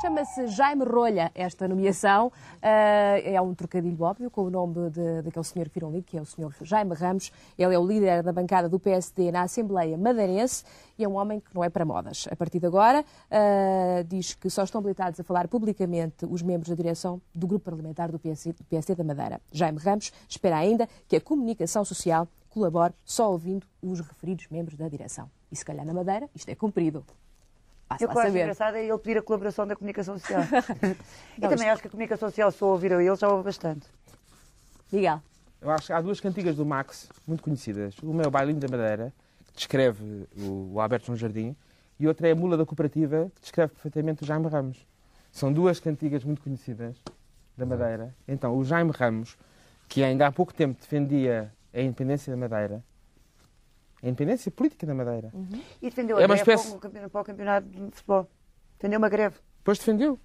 [0.04, 2.30] Chama-se Jaime Rolha esta nomeação.
[2.62, 4.90] Ah, é um trocadilho óbvio com o nome
[5.24, 7.32] daquele senhor que viram ali, que é o senhor Jaime Ramos.
[7.58, 10.66] Ele é o líder da bancada do PSD na Assembleia Madeirense
[11.00, 12.28] e é um homem que não é para modas.
[12.30, 16.68] A partir de agora, ah, diz que só estão habilitados a falar publicamente os membros
[16.68, 19.40] da direção do grupo parlamentar do PSD da Madeira.
[19.54, 24.90] Jaime Ramos espera ainda que a comunicação social colabore só ouvindo os referidos membros da
[24.90, 25.32] direção.
[25.50, 27.06] E se calhar na Madeira isto é cumprido.
[28.00, 28.42] Eu acho saber.
[28.42, 30.42] engraçado é ele pedir a colaboração da comunicação social.
[31.38, 33.88] e também acho que a comunicação social, se eu ouvir a ele, já ouve bastante.
[34.92, 35.22] Miguel.
[35.62, 37.96] Eu acho que há duas cantigas do Max muito conhecidas.
[38.04, 39.14] Uma é o Bailinho da Madeira,
[39.48, 41.56] que descreve o, o Alberto João Jardim,
[42.00, 44.86] e outra é a Mula da Cooperativa, que descreve perfeitamente o Jaime Ramos.
[45.32, 46.96] São duas cantigas muito conhecidas
[47.58, 48.14] da Madeira.
[48.28, 49.38] Então, o Jaime Ramos,
[49.88, 52.84] que ainda há pouco tempo defendia a independência da Madeira,
[54.04, 55.32] a independência política da Madeira,
[55.82, 58.30] E defendeu É a uma greve espécie- para, o campeonato, para o campeonato de futebol.
[58.78, 59.38] Defendeu uma greve.
[59.60, 60.20] depois defendeu.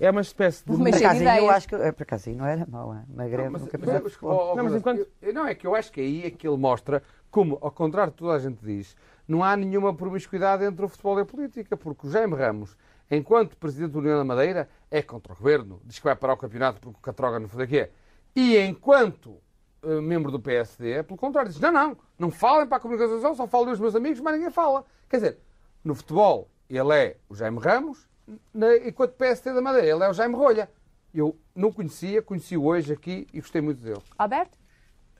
[0.00, 0.72] É uma espécie de.
[0.72, 1.74] Mas Por de acaso, aí eu acho que.
[1.76, 2.92] é, Por acaso, aí não era mau.
[2.92, 3.04] é?
[3.08, 4.36] Uma greve Mas, no mas, campeonato de mas, futebol.
[4.36, 6.48] oh, oh, Não, mas enquanto- eu- não, é que eu acho que aí é que
[6.48, 7.00] ele mostra
[7.30, 8.96] como, ao contrário de toda a gente diz,
[9.28, 12.76] não há nenhuma promiscuidade entre o futebol e a política, porque o Jaime Ramos,
[13.08, 16.36] enquanto Presidente da União da Madeira, é contra o Governo, diz que vai parar o
[16.36, 17.90] campeonato porque o Catroga não foi quê.
[18.34, 19.36] E enquanto
[19.84, 23.14] eh, membro do PSD, é pelo contrário, diz, não, não, não falem para a comunicação
[23.16, 24.84] social, só falo dos meus amigos, mas ninguém fala.
[25.08, 25.38] Quer dizer,
[25.84, 28.08] no futebol ele é o Jaime Ramos,
[28.52, 30.70] na, enquanto PSD da Madeira ele é o Jaime Rolha.
[31.14, 34.02] Eu não conhecia, conheci-o hoje aqui e gostei muito dele.
[34.18, 34.58] Alberto?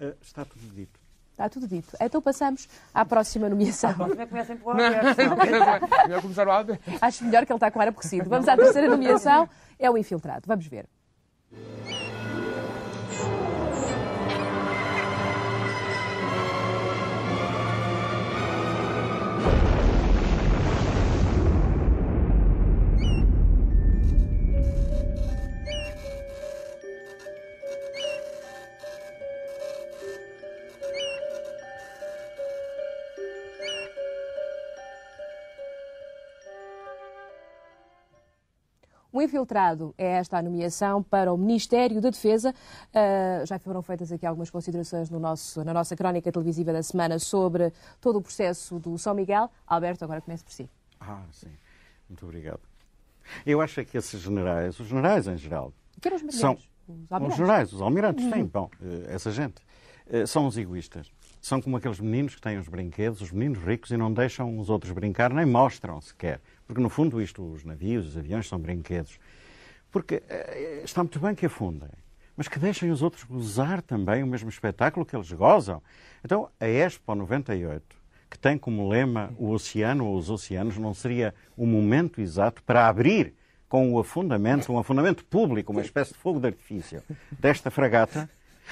[0.00, 0.98] Eh, Está tudo dito.
[1.30, 1.96] Está tudo dito.
[2.00, 3.90] Então passamos à próxima nomeação.
[3.90, 4.74] É por?
[6.06, 6.82] Melhor começar o Alberto.
[7.00, 8.28] Acho melhor que ele está com ar aborrecido.
[8.30, 9.48] Vamos à terceira nomeação.
[9.78, 10.42] É o infiltrado.
[10.46, 10.86] Vamos ver.
[39.14, 42.52] O infiltrado é esta a nomeação para o Ministério da Defesa.
[42.92, 47.20] Ah, já foram feitas aqui algumas considerações no nosso- na nossa crónica televisiva da semana
[47.20, 49.48] sobre todo o processo do São Miguel.
[49.68, 50.68] Alberto, agora comece por si.
[50.98, 51.46] Ah, sim.
[52.08, 52.58] Muito obrigado.
[53.46, 57.36] Eu acho é que esses generais, os generais em geral, os são os os almirantes.
[57.36, 59.62] generais, os almirantes, sim, bom, eh, essa gente,
[60.10, 61.08] eh, são os egoístas.
[61.40, 64.68] São como aqueles meninos que têm os brinquedos, os meninos ricos, e não deixam os
[64.68, 66.40] outros brincar, nem mostram sequer.
[66.66, 69.18] Porque, no fundo, isto, os navios, os aviões, são brinquedos.
[69.90, 71.90] Porque eh, está muito bem que afundem,
[72.36, 75.82] mas que deixem os outros gozar também o mesmo espetáculo que eles gozam.
[76.24, 77.96] Então, a Expo 98,
[78.30, 82.88] que tem como lema o oceano ou os oceanos, não seria o momento exato para
[82.88, 83.34] abrir
[83.68, 87.02] com o afundamento, um afundamento público, uma espécie de fogo de artifício
[87.38, 88.28] desta fragata?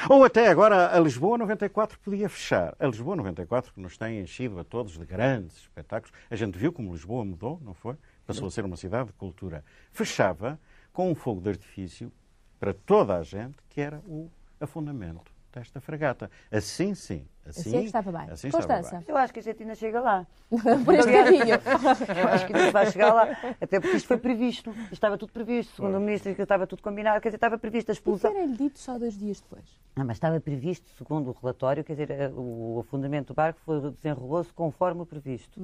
[0.08, 2.74] Ou até agora a Lisboa 94 podia fechar.
[2.78, 6.12] A Lisboa 94 que nos tem enchido a todos de grandes espetáculos.
[6.30, 7.96] A gente viu como Lisboa mudou, não foi?
[8.26, 9.64] Passou a ser uma cidade de cultura.
[9.90, 10.58] Fechava
[10.92, 12.12] com um fogo de artifício
[12.58, 16.30] para toda a gente, que era o afundamento desta fragata.
[16.50, 17.26] Assim sim.
[17.44, 18.30] Assim, assim é que estava bem.
[18.30, 18.80] Assim Constança.
[18.80, 19.04] estava bem.
[19.08, 20.26] Eu acho que a gente ainda chega lá.
[20.84, 21.44] Por este caminho.
[22.22, 23.28] Eu acho que a gente vai chegar lá.
[23.60, 24.70] Até porque isto foi previsto.
[24.70, 25.74] Isto estava tudo previsto.
[25.74, 27.20] Segundo o ministro, que estava tudo combinado.
[27.20, 28.30] Quer dizer, estava previsto a Isso expulsão.
[28.30, 29.64] era-lhe dito só dois dias depois.
[29.96, 33.90] Não, mas estava previsto, segundo o relatório, quer dizer, eh, o afundamento do barco foi-
[33.90, 35.60] desenrolou-se conforme o previsto.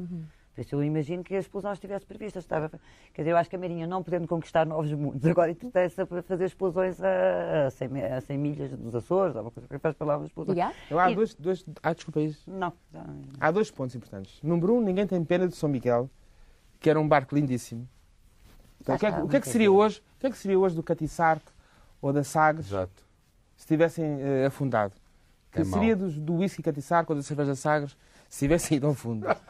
[0.59, 2.41] Por isso eu imagino que a explosão estivesse prevista.
[2.41, 2.69] Estava,
[3.15, 6.21] quer dizer, eu acho que a Marinha, não podendo conquistar novos mundos, agora interessa para
[6.21, 9.79] fazer explosões a, a, 100, mi- a 100 milhas dos Açores, ou uma coisa que
[9.79, 10.57] faz palavras explosões.
[10.59, 10.73] Diga?
[10.91, 12.51] Eu, há E- dois, dois, ah, desculpa isso.
[12.51, 12.73] Não.
[13.39, 14.43] Há dois pontos importantes.
[14.43, 16.11] Número um, ninguém tem pena de São Miguel,
[16.81, 17.89] que era um barco lindíssimo.
[18.81, 20.03] Então, o, que é, que- o que é que seria hoje?
[20.17, 21.47] O que é que seria hoje do Catiçarque
[22.03, 23.05] ou da Sagres Exato.
[23.57, 24.95] se tivessem eh, afundado?
[25.53, 27.97] Que É seria dos- do whisky Catiçarque ou da cerveja Sagres
[28.29, 29.25] se tivessem ido ao fundo?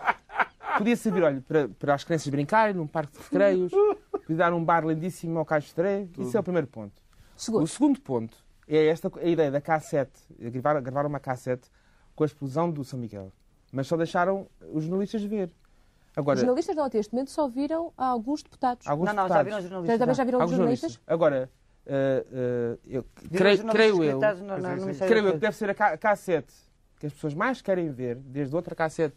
[0.79, 3.73] Podia servir, olha, para, para as crianças brincarem num parque de recreios,
[4.13, 6.09] podia dar um bar lindíssimo ao Cais de Estreia.
[6.19, 7.01] Isso é o primeiro ponto.
[7.37, 7.63] Segundo.
[7.65, 8.37] O segundo ponto
[8.67, 11.61] é esta a ideia da K7, gravar, gravar uma K7
[12.15, 13.33] com a explosão do São Miguel.
[13.73, 15.51] Mas só deixaram os jornalistas ver.
[16.17, 18.87] Agora, Os jornalistas não, até este momento só viram alguns deputados.
[18.89, 19.99] alguns Não, não, já deputados, viram os Já, jornalistas.
[19.99, 21.01] também já viram os alguns jornalistas?
[21.07, 21.51] Agora,
[21.87, 25.39] eh, eh, eu, creio, os jornalistas creio eu, no- no- no Ministério creio eu que
[25.39, 26.45] deve ser a K7
[26.99, 29.13] que as pessoas mais querem ver, desde outra K7.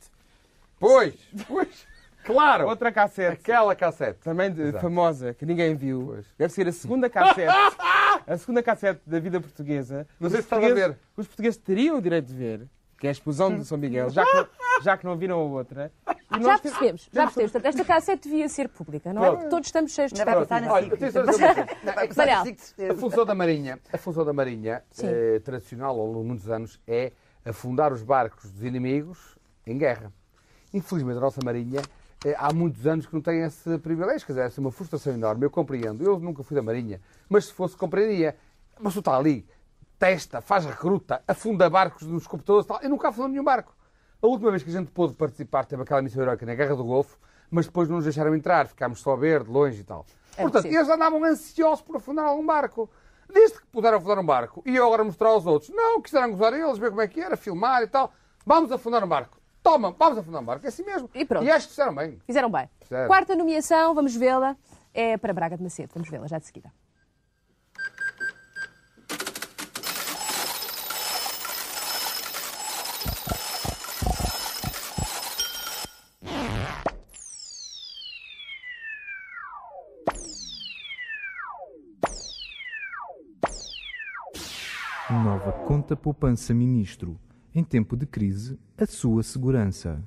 [0.82, 1.13] Pois,
[1.48, 1.88] pois,
[2.26, 2.67] claro.
[2.67, 4.20] Outra K7, Aquela cassete.
[4.20, 4.80] também de- Exato.
[4.82, 6.08] famosa, que ninguém viu.
[6.08, 6.26] Pois.
[6.38, 7.48] Deve ser a segunda K7.
[8.28, 10.08] a segunda K7 da vida portuguesa.
[10.20, 10.98] Não Os sei se estás a portugueses- ver.
[11.15, 12.67] Os portugueses teriam o direito de ver,
[13.00, 14.48] que é a explosão do São Miguel, já que não,
[14.84, 15.91] já que não viram a outra.
[16.10, 17.52] E Já nós te- percebemos, já percebemos.
[17.52, 19.26] Portanto, esta cassete devia ser pública, não é?
[19.28, 19.38] Pronto.
[19.39, 20.48] Porque todos estamos cheios de vai expectativa.
[20.48, 20.94] passar na Olha, SIC.
[20.94, 21.76] atenção, atenção.
[21.84, 22.39] Não, vai passar Manel.
[22.39, 23.00] na SIC, de A certeza.
[23.00, 25.08] função da Marinha, a função da Marinha Sim.
[25.10, 27.12] eh, tradicional ao longo de muitos anos é
[27.44, 30.12] afundar os barcos dos inimigos em guerra.
[30.73, 31.81] Infelizmente, a nossa Marinha
[32.23, 35.13] eh, há muitos anos que não tem esse privilégio, quer dizer, essa é uma frustração
[35.13, 35.45] enorme.
[35.45, 38.36] Eu compreendo, eu nunca fui da Marinha, mas se fosse, compreendia.
[38.79, 39.45] Mas tu está ali,
[39.99, 42.79] testa, faz recruta, afunda barcos nos computadores e tal.
[42.81, 43.75] Eu nunca afundou nenhum barco.
[44.21, 46.84] A última vez que a gente pôde participar teve aquela missão heroica na Guerra do
[46.84, 47.17] Golfo,
[47.49, 50.05] mas depois não nos deixaram entrar, ficámos só a ver, de longe e tal.
[50.38, 50.79] É Portanto, possível.
[50.79, 52.89] eles andavam ansiosos por afundar algum barco.
[53.34, 56.53] Desde que puderam afundar um barco e eu agora mostrar aos outros, não, quiseram gozar
[56.53, 58.13] eles, ver como é que era, filmar e tal,
[58.45, 59.40] vamos afundar um barco.
[59.63, 61.10] Toma, vamos afundar um barco, é assim mesmo.
[61.13, 61.50] E pronto.
[61.50, 62.19] acho que fizeram bem.
[62.26, 62.69] Fizeram bem.
[62.82, 63.08] Fizeram.
[63.08, 64.56] Quarta nomeação, vamos vê-la,
[64.93, 65.91] é para Braga de Macedo.
[65.93, 66.71] Vamos vê-la já de seguida.
[85.12, 87.19] Nova conta poupança ministro.
[87.53, 90.01] Em tempo de crise, a sua segurança.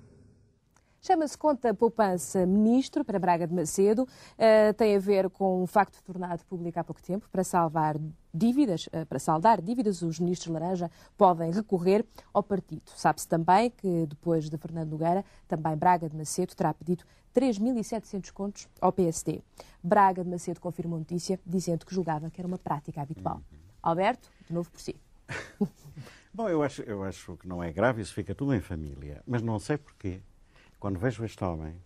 [1.02, 4.08] Chama-se Conta Poupança Ministro para Braga de Macedo.
[4.38, 8.00] Eh, tem a ver com o facto de tornado público há pouco tempo para salvar
[8.32, 12.90] dívidas, eh, para saldar dívidas, os ministros Laranja podem recorrer ao partido.
[12.96, 17.04] Sabe-se também que depois de Fernando Nogueira, também Braga de Macedo terá pedido
[17.34, 19.42] 3.700 contos ao PSD.
[19.82, 23.42] Braga de Macedo confirmou a notícia, dizendo que julgava que era uma prática habitual.
[23.82, 24.96] Alberto, de novo por si.
[26.34, 29.22] Bom, eu acho, eu acho que não é grave, isso fica tudo em família.
[29.24, 30.18] Mas não sei porquê.
[30.80, 31.76] Quando vejo este homem,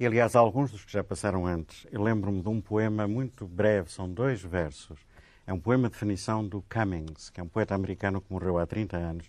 [0.00, 3.92] e aliás, alguns dos que já passaram antes, eu lembro-me de um poema muito breve,
[3.92, 4.98] são dois versos.
[5.46, 8.66] É um poema de definição do Cummings, que é um poeta americano que morreu há
[8.66, 9.26] 30 anos.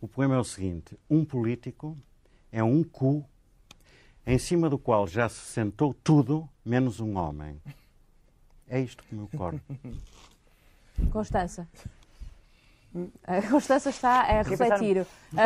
[0.00, 1.94] O poema é o seguinte: Um político
[2.50, 3.22] é um cu
[4.26, 7.60] em cima do qual já se sentou tudo menos um homem.
[8.66, 9.60] É isto que me ocorre.
[11.12, 11.68] Constança.
[13.26, 15.04] A Constança está a refletir.
[15.32, 15.42] Não.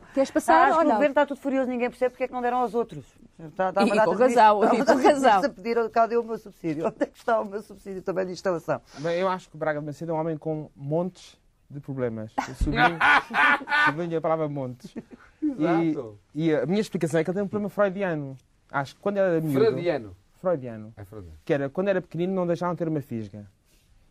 [0.14, 0.94] Queres Ah, passar acho ou que o não?
[0.94, 3.04] governo está tudo furioso, ninguém percebe porque é que não deram aos outros.
[3.38, 5.44] Está, está E com razão, e com razão.
[5.44, 6.86] a pedir cadê o meu subsídio?
[6.86, 8.80] Onde é que está o meu subsídio também de instalação?
[8.98, 11.36] Bem, eu acho que o Braga de Macedo é um homem com montes
[11.70, 12.32] de problemas.
[12.48, 12.98] Eu sublinho,
[13.86, 14.94] sublinho a palavra montes.
[15.42, 16.18] Exato.
[16.34, 18.36] E, e a minha explicação é que ele tem um problema freudiano.
[18.70, 19.58] Acho que quando era miúdo...
[19.60, 20.16] Freudiano.
[20.40, 20.92] Freudiano.
[20.96, 21.36] É freudiano.
[21.44, 23.46] Que era, quando era pequenino não deixavam ter uma fisga.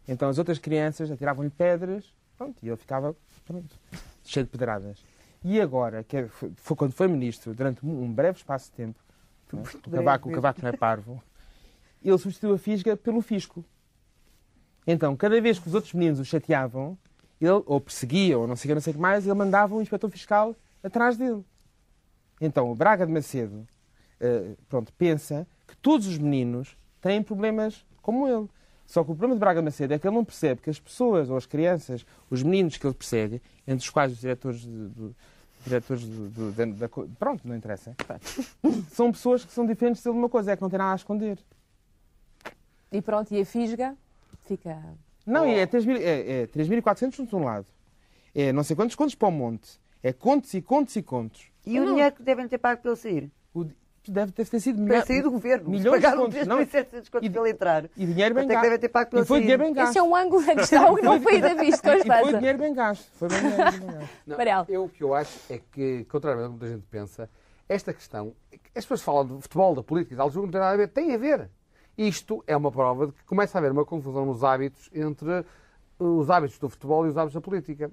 [0.08, 3.16] Então as outras crianças atiravam-lhe pedras pronto, e ele ficava
[3.46, 3.76] pronto,
[4.24, 5.04] cheio de pedradas.
[5.44, 9.00] E agora, que é- foi, quando foi ministro, durante um breve espaço de tempo,
[9.54, 9.64] não é?
[9.64, 11.24] o, cavaco, o cavaco não é parvo,
[12.04, 13.64] ele substituiu a fisga pelo fisco.
[14.88, 16.98] Então, cada vez que os outros meninos o chateavam,
[17.42, 19.76] ele ou perseguia, ou não sei o que, não sei o que mais, ele mandava
[19.76, 21.44] um inspetor fiscal atrás dele.
[22.40, 23.68] Então, o Braga de Macedo
[24.22, 28.48] uh, pronto, pensa que todos os meninos têm problemas como ele.
[28.86, 31.30] Só que o problema de Braga Macedo é que ele não percebe que as pessoas,
[31.30, 35.16] ou as crianças, os meninos que ele persegue, entre os quais os diretores de, de
[35.64, 37.96] diretores do, do, da, da, Pronto, não interessa.
[38.90, 41.40] São pessoas que são diferentes de uma coisa, é que não tem nada a esconder.
[42.92, 43.96] E pronto, e a fisga
[44.46, 44.82] fica.
[45.26, 45.48] Não, oh.
[45.48, 47.66] é 3.400 é, é de um lado.
[48.34, 49.80] É não sei quantos contos para o monte.
[50.04, 51.48] É contos e contos e contos.
[51.66, 53.32] E o dinheiro que devem ter pago pelo sair?
[53.54, 53.66] O,
[54.12, 55.00] deve ter sido milhões.
[55.00, 55.70] Deve sair do governo.
[55.70, 56.48] Milhões de contos.
[56.48, 57.90] Não, 700 contos para ele entrar.
[57.96, 58.62] E dinheiro bem gasto.
[58.62, 59.90] devem ter pago pelo e foi dinheiro bem gasto.
[59.90, 62.22] Esse é um ângulo da questão que não foi ainda visto, Constança.
[62.22, 63.12] E foi dinheiro bem gasto.
[63.14, 64.10] Foi bem dinheiro bem gasto.
[64.26, 67.30] Não, eu, o que eu acho é que, contrariamente ao que muita gente pensa,
[67.68, 68.34] esta questão,
[68.76, 70.88] as pessoas falam de futebol, da política, de jogo, não tem nada a ver.
[70.88, 71.50] Tem a ver.
[71.98, 75.46] Isto é uma prova de que começa a haver uma confusão nos hábitos entre
[75.98, 77.92] os hábitos do futebol e os hábitos da política.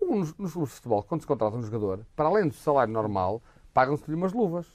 [0.00, 3.42] Nos, nos clubes de futebol, quando se contrata um jogador, para além do salário normal,
[3.72, 4.66] pagam-se-lhe umas luvas.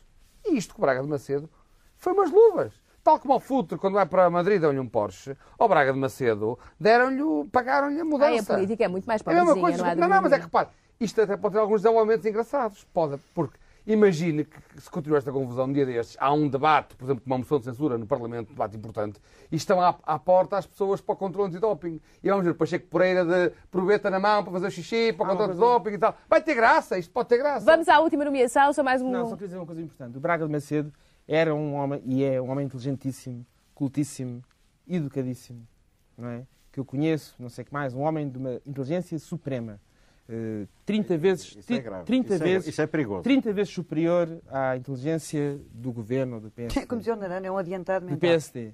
[0.45, 1.49] E isto que o Braga de Macedo
[1.97, 2.73] foi umas luvas.
[3.03, 5.37] Tal como ao Futre, quando vai para Madrid, dão-lhe um Porsche.
[5.59, 8.53] Ao Braga de Macedo, deram-lhe, pagaram-lhe a mudança.
[8.53, 9.77] Ah, a política é muito mais para é a mesma coisa.
[9.77, 12.83] Não, não, não, mas é que repare, isto até pode ter alguns desenvolvimentos engraçados.
[12.93, 17.05] Pode, porque Imagine que, se continua esta confusão um dia destes, há um debate, por
[17.05, 19.21] exemplo, uma moção de censura no Parlamento, um debate importante,
[19.51, 22.01] e estão à, à porta as pessoas para o controle antidoping.
[22.23, 25.29] E vamos ver Pacheco Pereira de proveta na mão para fazer o xixi, para o
[25.29, 26.17] controle antidoping e tal.
[26.27, 27.63] Vai ter graça, isto pode ter graça.
[27.63, 29.11] Vamos à última nomeação, só mais um...
[29.11, 30.17] Não, só queria dizer uma coisa importante.
[30.17, 30.91] O Braga de Macedo
[31.27, 33.45] era um homem, e é um homem inteligentíssimo,
[33.75, 34.43] cultíssimo,
[34.87, 35.67] educadíssimo,
[36.17, 36.43] não é?
[36.71, 39.79] Que eu conheço, não sei o que mais, um homem de uma inteligência suprema.
[40.85, 42.05] 30 eh, vezes, isso é grave.
[42.05, 43.21] 30 isso vezes, é, isso é perigoso.
[43.21, 46.85] 30 vezes superior à inteligência do governo do PSD.
[46.87, 48.17] Como dizia o Narano, é um adiantado mental.
[48.17, 48.71] Do PSD.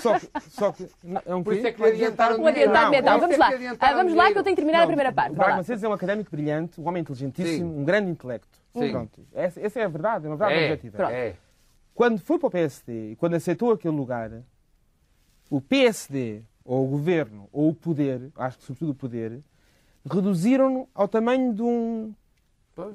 [0.00, 0.88] Só que, só que
[1.26, 3.20] é um Por isso é que lhe adiantaram um adiantado mental.
[3.20, 3.50] Vamos lá.
[3.78, 5.34] Ah, vamos lá que eu tenho que terminar não, a primeira parte.
[5.34, 7.80] Braga Macedo é um académico brilhante, um homem inteligentíssimo, Sim.
[7.80, 8.58] um grande intelecto.
[8.72, 8.90] Sim.
[8.90, 9.26] Pronto.
[9.34, 11.12] Essa, essa é a verdade, é uma verdade é, objetiva.
[11.12, 11.34] É.
[11.94, 14.42] Quando foi para o PSD e quando aceitou aquele lugar,
[15.50, 19.42] o PSD, ou o governo, ou o poder, acho que sobretudo o poder,
[20.10, 22.14] reduziram-no ao tamanho de um.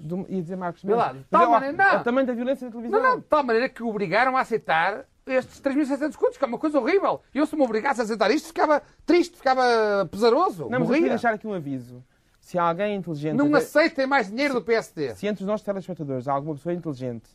[0.01, 0.99] De um ia dizer Marcos Mendes.
[0.99, 1.97] Lá, tal maneira, não.
[1.97, 3.01] Ao tamanho da violência na televisão.
[3.01, 6.57] Não, não, de tal maneira que obrigaram a aceitar estes 3.600 contos, que é uma
[6.57, 7.21] coisa horrível.
[7.33, 10.69] Eu, se me obrigasse a aceitar isto, ficava triste, ficava pesaroso.
[10.69, 12.03] Não, mas eu queria deixar aqui um aviso.
[12.41, 13.37] Se há alguém inteligente.
[13.37, 15.15] Não aceitem mais dinheiro do PSD.
[15.15, 17.29] Se entre os nossos telespectadores há alguma pessoa inteligente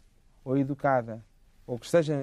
[0.45, 1.25] ou educada
[1.67, 2.15] ou que esteja.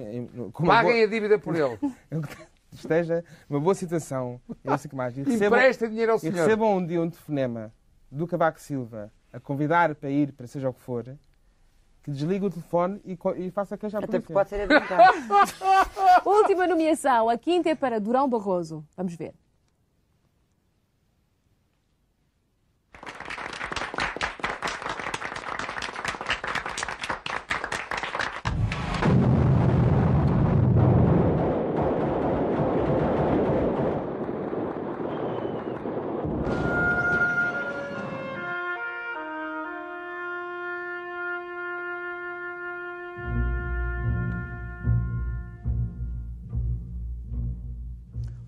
[0.64, 1.04] Paguem boa...
[1.04, 1.78] a dívida por ele.
[2.72, 6.36] esteja numa boa situação, não sei que mais, e recebam, Empresta dinheiro ao senhor.
[6.36, 7.72] E recebam um dia um telefonema
[8.10, 11.04] do Cavaco Silva a convidar para ir para seja o que for,
[12.02, 15.02] que desligue o telefone e, e faça queixa à Até porque pode ser adiantado.
[16.28, 18.84] Última nomeação, a quinta é para Durão Barroso.
[18.96, 19.34] Vamos ver.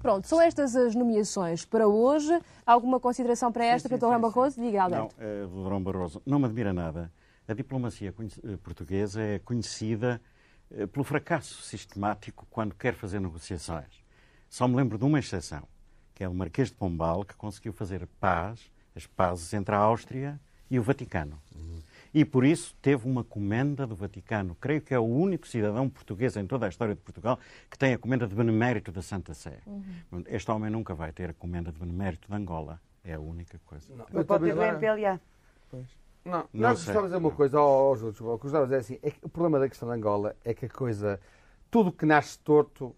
[0.04, 2.38] Pronto, são estas as nomeações para hoje.
[2.66, 4.60] Alguma consideração para esta, para Durão Barroso?
[4.60, 5.16] Diga, Alberto.
[5.18, 7.10] Não, uh, Durão Barroso, não me admira nada.
[7.48, 10.20] A diplomacia eh, portuguesa é conhecida
[10.70, 14.04] uh, pelo fracasso sistemático quando quer fazer negociações.
[14.50, 15.62] Só me lembro de uma exceção,
[16.14, 18.60] que é o Marquês de Pombal, que conseguiu fazer paz,
[18.94, 20.38] as pazes entre a Áustria
[20.70, 21.40] e o Vaticano.
[21.56, 21.80] Uhum
[22.14, 24.56] e por isso teve uma comenda do Vaticano.
[24.60, 27.92] Creio que é o único cidadão português em toda a história de Portugal que tem
[27.92, 29.58] a comenda de benemérito da Santa Sé.
[29.66, 30.22] Uhum.
[30.28, 32.80] Este homem nunca vai ter a comenda de benemérito de Angola.
[33.04, 33.92] É a única coisa.
[34.12, 35.20] Não, pode ter o MPLA.
[35.68, 35.86] Pois.
[36.24, 38.20] Não, não nós gostávamos de dizer uma coisa aos outros.
[38.20, 40.54] O que gostávamos de dizer é assim, é o problema da questão de Angola é
[40.54, 41.20] que a coisa,
[41.68, 42.94] tudo que nasce torto,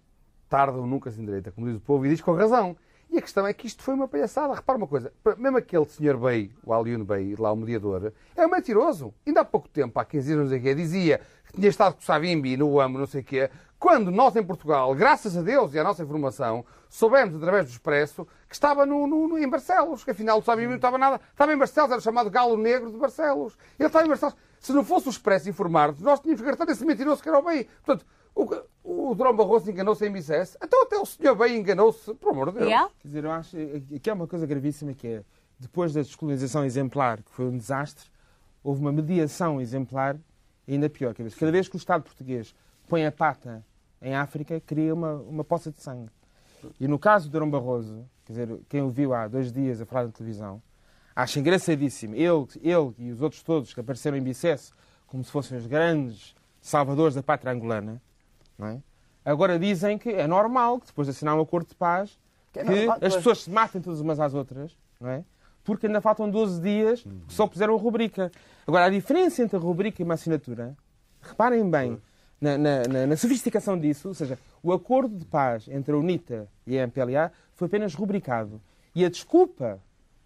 [0.49, 2.77] tarda ou nunca se endireita, como diz o povo, e diz com razão.
[3.11, 4.55] E a questão é que isto foi uma palhaçada.
[4.55, 8.51] Repara uma coisa, mesmo aquele senhor Bey, o Aliun Bey, lá o mediador, é um
[8.51, 9.15] mentiroso.
[9.27, 12.57] Ainda há pouco tempo, há 15 anos, o dizia que tinha estado com o Savimbi
[12.57, 15.85] no AMO, não sei o quê, quando nós em Portugal, graças a Deus e à
[15.85, 20.43] nossa informação, soubemos através do Expresso que estava no, no, em Barcelos, que afinal o
[20.43, 23.57] Savimbi não estava nada, estava em Barcelos, era chamado Galo Negro de Barcelos.
[23.79, 24.35] Ele estava em Barcelos.
[24.59, 27.69] Se não fosse o Expresso informar-nos, nós tínhamos que esse mentiroso que era o Bey.
[27.85, 30.59] Portanto, o, o Durão Barroso enganou-se em Bicesse.
[30.63, 32.67] Então até o senhor bem enganou-se, por amor de Deus.
[32.67, 32.91] Yeah.
[33.01, 33.57] Quer dizer, eu acho
[34.01, 35.25] que é uma coisa gravíssima que é,
[35.59, 38.11] depois da descolonização exemplar, que foi um desastre,
[38.63, 40.17] houve uma mediação exemplar
[40.69, 41.15] ainda pior.
[41.15, 42.55] Quer dizer, cada vez que o Estado português
[42.87, 43.65] põe a pata
[44.03, 46.11] em África, cria uma, uma poça de sangue.
[46.79, 49.87] E no caso de Durão Barroso, quer dizer, quem o viu há dois dias a
[49.87, 50.61] falar na televisão,
[51.15, 52.15] acha engraçadíssimo.
[52.15, 54.73] Ele, ele e os outros todos que apareceram em Bicesse
[55.07, 58.03] como se fossem os grandes salvadores da pátria angolana,
[58.61, 58.79] é?
[59.25, 62.19] agora dizem que é normal que depois de assinar um acordo de paz
[62.53, 65.25] que, que as pessoas se matem todas umas às outras, não é?
[65.67, 68.31] porque ainda faltam 12 dias que só puseram a rubrica.
[68.67, 70.77] Agora, a diferença entre a rubrica e uma assinatura,
[71.21, 72.01] reparem bem
[72.41, 76.49] na, na, na, na sofisticação disso, ou seja, o acordo de paz entre a UNITA
[76.67, 78.61] e a MPLA foi apenas rubricado.
[78.95, 79.81] E a desculpa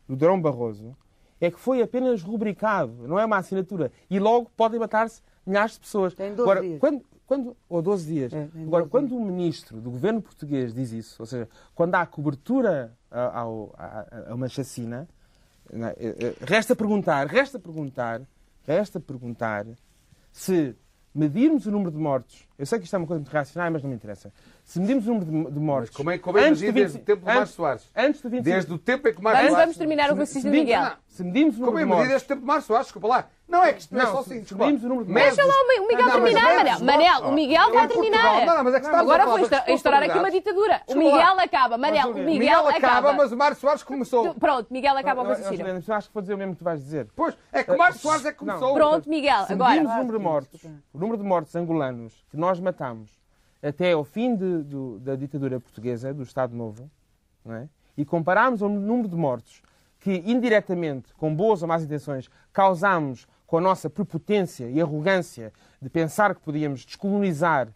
[0.06, 0.94] do Durão Barroso
[1.40, 3.90] é que foi apenas rubricado, não é uma assinatura.
[4.10, 6.12] E logo podem matar-se milhares de pessoas.
[6.14, 6.78] Tem 12 Agora, dias.
[6.78, 8.32] quando, quando, ou 12 dias.
[8.32, 12.04] É, Agora, 12 quando o ministro do governo português diz isso, ou seja, quando há
[12.04, 15.08] cobertura a, a- a uma chacina,
[15.72, 15.94] é?
[15.96, 18.20] Eh, eh, resta perguntar, resta perguntar,
[18.66, 19.64] resta perguntar
[20.32, 20.74] se
[21.14, 23.80] medirmos o número de mortos, eu sei que isto é uma coisa muito racional, mas
[23.82, 24.32] não me interessa.
[24.70, 25.90] Se medirmos o número de, de mortos.
[25.90, 27.90] Mas como é, como é antes medido do desde o tempo do Mário Soares?
[27.96, 29.64] Antes do 25 Desde o tempo em que o Mário Vamos, Soares...
[29.66, 30.82] vamos terminar o raciocínio do medimos- Miguel.
[30.90, 32.08] não, Se medimos o número Como é de medido mortos.
[32.12, 32.86] desde o tempo do Mário Soares?
[32.86, 33.28] Desculpa lá.
[33.48, 34.34] Não é que isto não, é só se- assim.
[34.34, 34.64] se desculpa.
[34.66, 36.80] medimos o número de Medes- Deixa lá o Mi- o Miguel Não, terminar, Manel.
[36.84, 38.46] Manel, o Miguel está Portugal- terminar.
[38.46, 40.82] Não, não, mas é que estamos Agora esta- estourar aqui uma ditadura.
[40.86, 40.94] O.
[40.94, 41.76] Miguel acaba.
[41.76, 44.34] Manel, o Miguel acaba, mas o Mário Soares começou.
[44.36, 45.66] Pronto, Miguel acaba o raciocínio.
[45.88, 47.08] acho que vou dizer o mesmo que tu vais dizer.
[47.16, 48.72] Pois, é que o Mário Soares é que começou.
[48.72, 49.70] Pronto, Miguel, Se agora.
[49.70, 50.64] medimos o número de mortos,
[50.94, 53.19] o número de mortos angolanos que nós matamos
[53.62, 56.90] até ao fim de- do- da ditadura portuguesa, do Estado Novo,
[57.46, 57.66] é?
[57.96, 59.62] e compararmos o número de mortos
[59.98, 65.52] que indiretamente, com boas ou más intenções, causámos com a nossa prepotência e arrogância
[65.82, 67.68] de pensar que podíamos descolonizar,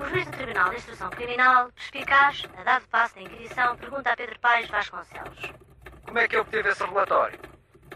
[0.00, 4.16] O juiz do Tribunal de Instrução Criminal, perspicaz, a dado passo da Inquisição, pergunta a
[4.16, 5.52] Pedro Paes Vasconcelos.
[6.04, 7.51] Como é que obteve esse relatório?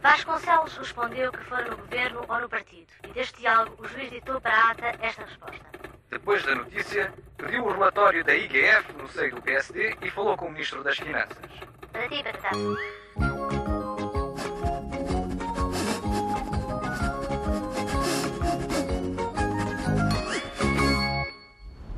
[0.06, 4.40] Vasconcelos respondeu que fora no governo ou no partido, e deste diálogo o juiz ditou
[4.40, 5.66] para a ata esta resposta.
[6.08, 10.46] Depois da notícia, pediu o relatório da IGF no seio do PSD e falou com
[10.46, 11.36] o Ministro das Finanças.
[11.90, 12.56] Para ti, Patata.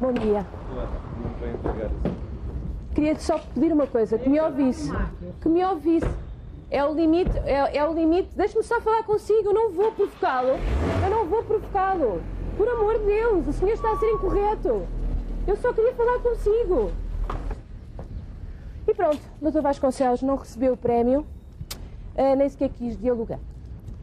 [0.01, 0.47] Bom dia.
[2.95, 4.91] Queria-te só pedir uma coisa, que me ouvisse.
[5.43, 6.28] Que me ouvisse.
[6.71, 8.29] É o limite, é, é o limite.
[8.37, 10.59] Deixe-me só falar consigo, eu não vou provocá-lo.
[11.03, 12.23] Eu não vou provocá-lo.
[12.57, 14.87] Por amor de Deus, o senhor está a ser incorreto.
[15.47, 16.91] Eu só queria falar consigo.
[18.87, 19.61] E pronto, Dr.
[19.61, 21.27] Vasconcelos não recebeu o prémio,
[22.15, 23.39] eh, nem sequer quis dialogar.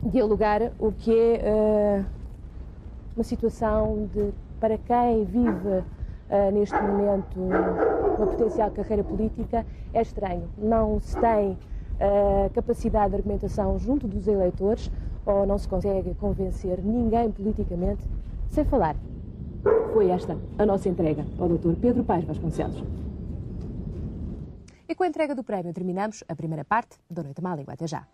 [0.01, 2.05] Dialogar o que é eh,
[3.15, 5.83] uma situação de, para quem vive
[6.29, 10.49] eh, neste momento uma potencial carreira política, é estranho.
[10.57, 11.57] Não se tem
[11.99, 14.91] eh, capacidade de argumentação junto dos eleitores
[15.25, 18.05] ou não se consegue convencer ninguém politicamente
[18.49, 18.95] sem falar.
[19.93, 21.75] Foi esta a nossa entrega ao Dr.
[21.79, 22.83] Pedro Paes Vasconcelos.
[24.87, 27.73] E com a entrega do prémio terminamos a primeira parte da Noite Má Língua.
[27.73, 28.05] Até já.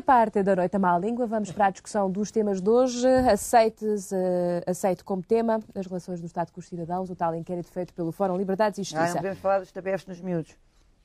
[0.00, 3.06] Segunda parte da Noite à Má Língua, vamos para a discussão dos temas de hoje.
[3.06, 4.16] Aceites, uh,
[4.66, 8.10] aceito como tema as relações do Estado com os cidadãos, o tal inquérito feito pelo
[8.10, 9.02] Fórum Liberdades e Justiça.
[9.02, 10.56] Ah, não podemos falar dos TBFs nos miúdos.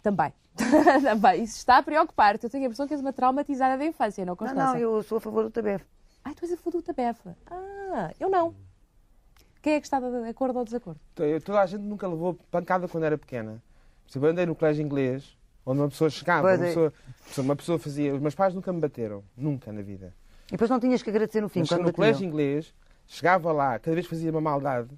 [0.02, 0.32] Também.
[1.04, 1.44] Também.
[1.44, 2.46] Isso está a preocupar-te.
[2.46, 4.64] Eu tenho a impressão que és uma traumatizada da infância, não, Constança?
[4.64, 5.84] Não, não, eu sou a favor do TBF.
[6.24, 7.20] Ah, tu és a favor do TBF.
[7.52, 8.56] Ah, eu não.
[9.62, 11.02] Quem é que está de acordo ou desacordo?
[11.44, 13.62] Toda a gente nunca levou pancada quando era pequena.
[14.14, 15.36] Eu andei no colégio inglês,
[15.66, 16.94] onde uma pessoa chegava, uma pessoa,
[17.38, 18.14] uma pessoa, fazia.
[18.14, 20.14] Os meus pais nunca me bateram, nunca na vida.
[20.48, 21.96] E depois não tinhas que agradecer no fim, Mas quando no batiam.
[21.96, 22.74] colégio inglês,
[23.08, 24.90] chegava lá, cada vez fazia uma maldade,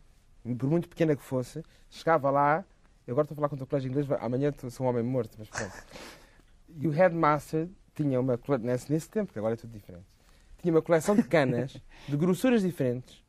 [0.57, 2.65] por muito pequena que fosse, chegava lá.
[3.05, 5.49] Eu agora estou a falar contra o colégio inglês, amanhã sou um homem morto, mas
[5.49, 5.73] pronto.
[6.79, 8.37] E o headmaster tinha uma.
[8.59, 10.05] Nesse, nesse tempo, que agora é tudo diferente,
[10.61, 13.23] tinha uma coleção de canas, de grossuras diferentes,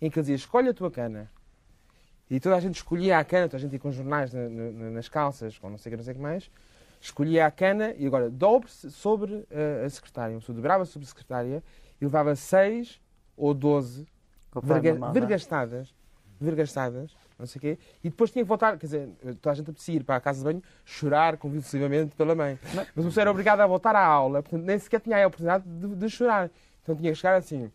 [0.00, 1.28] em que ele dizia: escolhe a tua cana.
[2.30, 4.90] E toda a gente escolhia a cana, toda a gente ia com jornais na, na,
[4.90, 6.50] nas calças, com não sei o que, não sei o que mais,
[7.00, 10.34] escolhia a cana e agora dobre-se sobre uh, a secretária.
[10.34, 11.62] Uma pessoa dobrava sobre a secretária
[12.00, 13.00] e levava seis
[13.36, 14.06] ou doze
[14.62, 15.94] verga, vergastadas,
[16.40, 19.08] vergastadas, não sei o quê, e depois tinha que voltar, quer dizer,
[19.40, 22.58] toda a gente apetecia ir para a casa de banho chorar convulsivamente pela mãe.
[22.74, 25.64] Mas uma pessoa era obrigada a voltar à aula, portanto nem sequer tinha a oportunidade
[25.66, 26.50] de, de chorar.
[26.82, 27.70] Então tinha que chegar assim.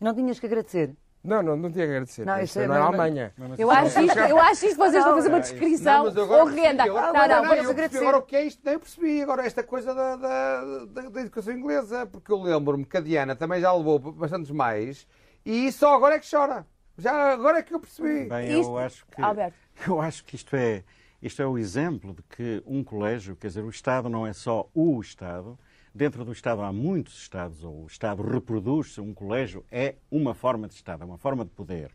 [0.00, 0.94] Não tinhas que agradecer.
[1.24, 2.26] Não, não, não tinha que agradecer.
[2.26, 3.32] Não, isso é, não era Alemanha.
[3.56, 6.84] Eu acho isto, eu acho isto vocês estão a fazer uma descrição horrenda.
[6.84, 7.98] Não, não, não, vamos agradecer.
[7.98, 8.60] Agora o que é isto?
[8.62, 9.22] Nem percebi.
[9.22, 13.34] Agora esta coisa da, da, da, da educação inglesa, porque eu lembro-me que a Diana
[13.34, 15.06] também já levou bastantes mais
[15.46, 16.66] e só agora é que chora.
[16.98, 18.28] Já agora é que eu percebi.
[18.28, 19.56] Bem, eu acho que Alberto.
[19.88, 20.84] eu acho que isto é
[21.24, 24.68] isto é o exemplo de que um colégio, quer dizer, o Estado não é só
[24.74, 25.58] o Estado,
[25.94, 30.66] Dentro do Estado há muitos Estados, ou o Estado reproduz-se, um colégio é uma forma
[30.66, 31.92] de Estado, é uma forma de poder.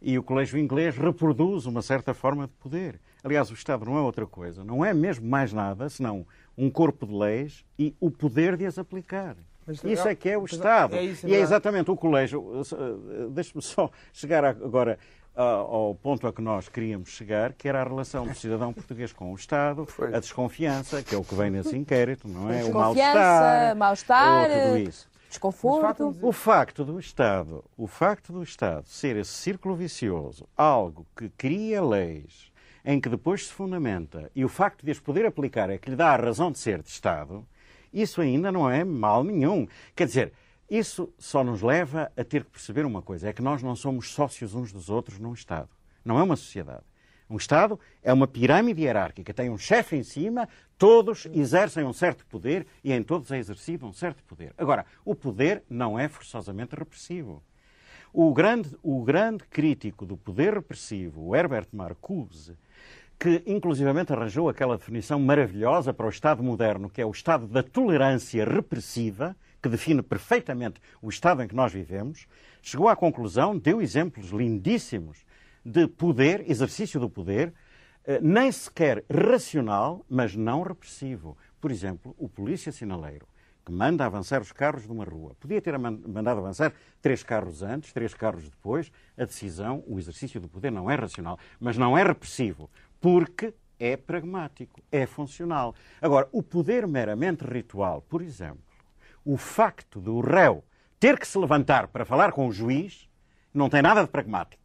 [0.00, 2.98] E o colégio inglês reproduz uma certa forma de poder.
[3.22, 6.26] Aliás, o Estado não é outra coisa, não é mesmo mais nada senão
[6.58, 9.36] um corpo de leis e o poder de as aplicar.
[9.64, 10.96] Mas, isso é que é o Estado.
[10.96, 12.44] É isso, é e é exatamente o colégio.
[13.30, 14.98] Deixe-me só chegar agora
[15.34, 19.32] ao ponto a que nós queríamos chegar, que era a relação do cidadão português com
[19.32, 22.64] o Estado, a desconfiança, que é o que vem nesse inquérito, não é?
[22.64, 25.08] O mal-estar, mal-estar tudo isso.
[25.28, 26.14] desconforto.
[26.20, 31.82] O facto do Estado, o facto do Estado ser esse círculo vicioso, algo que cria
[31.82, 32.52] leis
[32.84, 35.96] em que depois se fundamenta, e o facto de as poder aplicar é que lhe
[35.96, 37.46] dá a razão de ser de Estado,
[37.92, 39.68] isso ainda não é mal nenhum.
[39.94, 40.32] Quer dizer,
[40.72, 44.10] isso só nos leva a ter que perceber uma coisa: é que nós não somos
[44.10, 45.68] sócios uns dos outros num Estado.
[46.02, 46.84] Não é uma sociedade.
[47.28, 50.48] Um Estado é uma pirâmide hierárquica, tem um chefe em cima,
[50.78, 54.54] todos exercem um certo poder e em todos é exercido um certo poder.
[54.56, 57.42] Agora, o poder não é forçosamente repressivo.
[58.12, 62.56] O grande, o grande crítico do poder repressivo, o Herbert Marcuse,
[63.18, 67.62] que inclusivamente arranjou aquela definição maravilhosa para o Estado moderno, que é o Estado da
[67.62, 72.26] tolerância repressiva, que define perfeitamente o estado em que nós vivemos,
[72.60, 75.24] chegou à conclusão, deu exemplos lindíssimos
[75.64, 77.54] de poder, exercício do poder,
[78.04, 81.36] eh, nem sequer racional, mas não repressivo.
[81.60, 83.28] Por exemplo, o polícia sinaleiro,
[83.64, 85.36] que manda avançar os carros de uma rua.
[85.38, 88.90] Podia ter mandado avançar três carros antes, três carros depois.
[89.16, 92.68] A decisão, o exercício do poder não é racional, mas não é repressivo,
[93.00, 95.72] porque é pragmático, é funcional.
[96.00, 98.71] Agora, o poder meramente ritual, por exemplo,
[99.24, 100.64] o facto do réu
[100.98, 103.08] ter que se levantar para falar com o juiz
[103.52, 104.62] não tem nada de pragmático.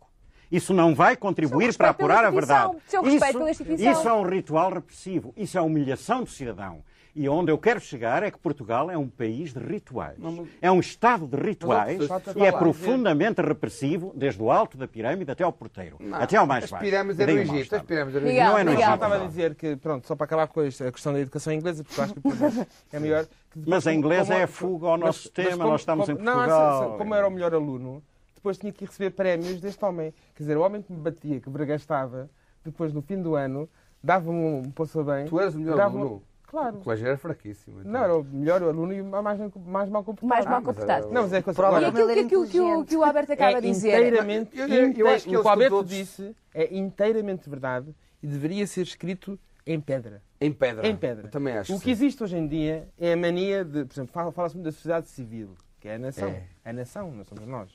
[0.52, 2.78] Isso não vai contribuir para apurar a verdade.
[2.88, 5.34] Isso, isso é um ritual repressivo.
[5.36, 6.84] Isso é humilhação do cidadão.
[7.14, 10.20] E onde eu quero chegar é que Portugal é um país de rituais.
[10.62, 15.44] É um Estado de rituais e é profundamente repressivo, desde o alto da pirâmide até
[15.44, 16.86] ao porteiro, não, até ao mais as baixo.
[16.86, 18.44] Pirâmides é no Egito, as pirâmides é no Egito.
[18.44, 18.88] Não é no Egito.
[18.88, 21.84] Eu estava a dizer que, pronto, só para acabar com a questão da educação inglesa,
[21.84, 22.22] porque eu acho que
[22.96, 23.26] é melhor...
[23.66, 26.90] Mas a inglesa é a fuga ao nosso sistema, nós estamos em Portugal.
[26.90, 28.04] Não, como era o melhor aluno,
[28.36, 30.14] depois tinha que receber prémios deste homem.
[30.36, 32.30] Quer dizer, o homem que me batia, que vergastava,
[32.64, 33.70] depois no fim do ano,
[34.04, 35.26] dava-me um poço bem.
[35.26, 36.24] Tu eras o melhor aluno?
[36.48, 36.78] Claro.
[36.78, 37.82] O colégio era fraquíssimo.
[37.82, 37.92] Então.
[37.92, 40.28] Não, era o melhor aluno e mais, mais mal comportado.
[40.28, 41.08] Mais mal comportado.
[41.10, 43.34] Ah, não, mas é que Agora, e aquilo que, que, que, o, que o Alberto
[43.34, 43.90] acaba é de dizer.
[43.90, 45.92] Inteiramente, eu, eu, eu acho que o que o Alberto todos...
[45.92, 47.94] disse é inteiramente verdade
[48.24, 49.38] e deveria ser escrito
[49.74, 50.22] em pedra.
[50.40, 50.88] Em pedra.
[50.88, 51.28] Em pedra.
[51.28, 51.76] Eu também acho.
[51.76, 54.72] O que existe hoje em dia é a mania de, por exemplo, fala-se muito da
[54.72, 56.30] sociedade civil, que é a nação.
[56.30, 56.44] É.
[56.64, 57.70] A nação, não somos nós.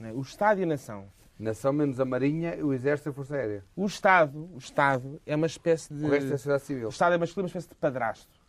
[0.00, 0.12] É?
[0.12, 1.06] O Estado e a nação.
[1.38, 3.64] Nação menos a Marinha, o Exército e a Força Aérea.
[3.74, 6.04] O Estado, o Estado é uma espécie de.
[6.04, 6.86] O resto é a sociedade civil.
[6.86, 8.42] O Estado é uma, uma espécie de padrasto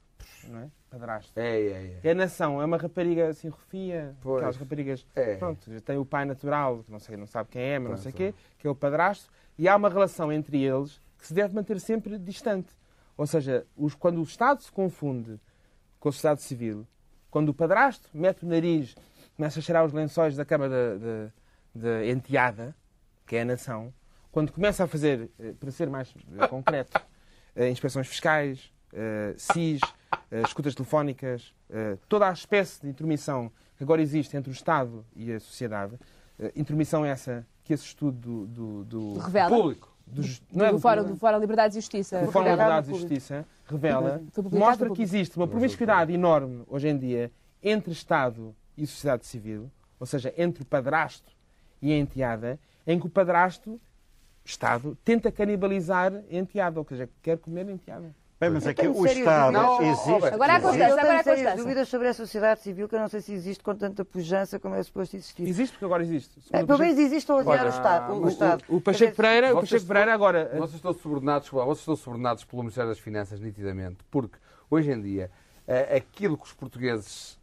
[0.47, 0.69] não é?
[0.89, 1.39] Padrasto.
[1.39, 1.99] É, é, é.
[2.03, 4.37] É a nação, é uma rapariga assim, rofia, pois.
[4.37, 5.05] aquelas raparigas.
[5.15, 5.35] É.
[5.35, 8.11] Pronto, tem o pai natural, que não sei, não sabe quem é, mas não sei
[8.11, 11.55] o quê, que é o padrasto, e há uma relação entre eles que se deve
[11.55, 12.69] manter sempre distante.
[13.17, 15.39] Ou seja, os, quando o Estado se confunde
[15.99, 16.85] com a sociedade civil,
[17.29, 18.95] Quando o padrasto mete o nariz,
[19.35, 21.31] começa a cheirar os lençóis da cama de, de,
[21.73, 22.75] de enteada,
[23.25, 23.91] que é a nação,
[24.31, 26.99] quando começa a fazer, eh, para ser mais eh, concreto,
[27.55, 28.71] eh, inspeções fiscais,
[29.37, 29.81] SIS,
[30.45, 31.51] escutas telefónicas,
[32.07, 35.97] toda a espécie de intromissão que agora existe entre o Estado e a sociedade,
[36.55, 39.13] intromissão essa que esse estudo do, do, do
[39.49, 42.19] público, do, Do, jus- não é do, Fórum, do Fórum Liberdades e Justiça.
[42.21, 42.99] do Fórum de Revela Liberdade ao e.
[42.99, 49.25] Justiça revela, mostra que existe uma promiscuidade enorme hoje em dia entre Estado e sociedade
[49.25, 51.31] civil, ou seja, entre o padrasto
[51.81, 53.79] e a enteada, em que o padrasto,
[54.45, 58.13] Estado, tenta canibalizar a enteada, ou seja, quer comer a enteada.
[58.43, 59.99] Bem, mas é que o Estado dúvidas.
[59.99, 60.33] existe.
[60.33, 61.55] Agora há Eu Constância, tenho agora há Constância.
[61.55, 64.75] dúvidas sobre a sociedade civil que eu não sei se existe com tanta pujança como
[64.75, 65.47] é suposto existir.
[65.47, 66.39] Existe porque agora existe.
[66.51, 68.13] É, pelo menos existe a odiar o Estado.
[68.13, 68.63] o- O, Estado.
[68.67, 70.49] O Pacheco Pereira, o Pacheco Pereira agora.
[70.57, 74.37] Vocês estão subordinados, vocês estão subordinados pelo Ministério das Finanças, nitidamente, porque
[74.69, 75.31] hoje em dia
[75.67, 77.39] eh, aquilo que os portugueses,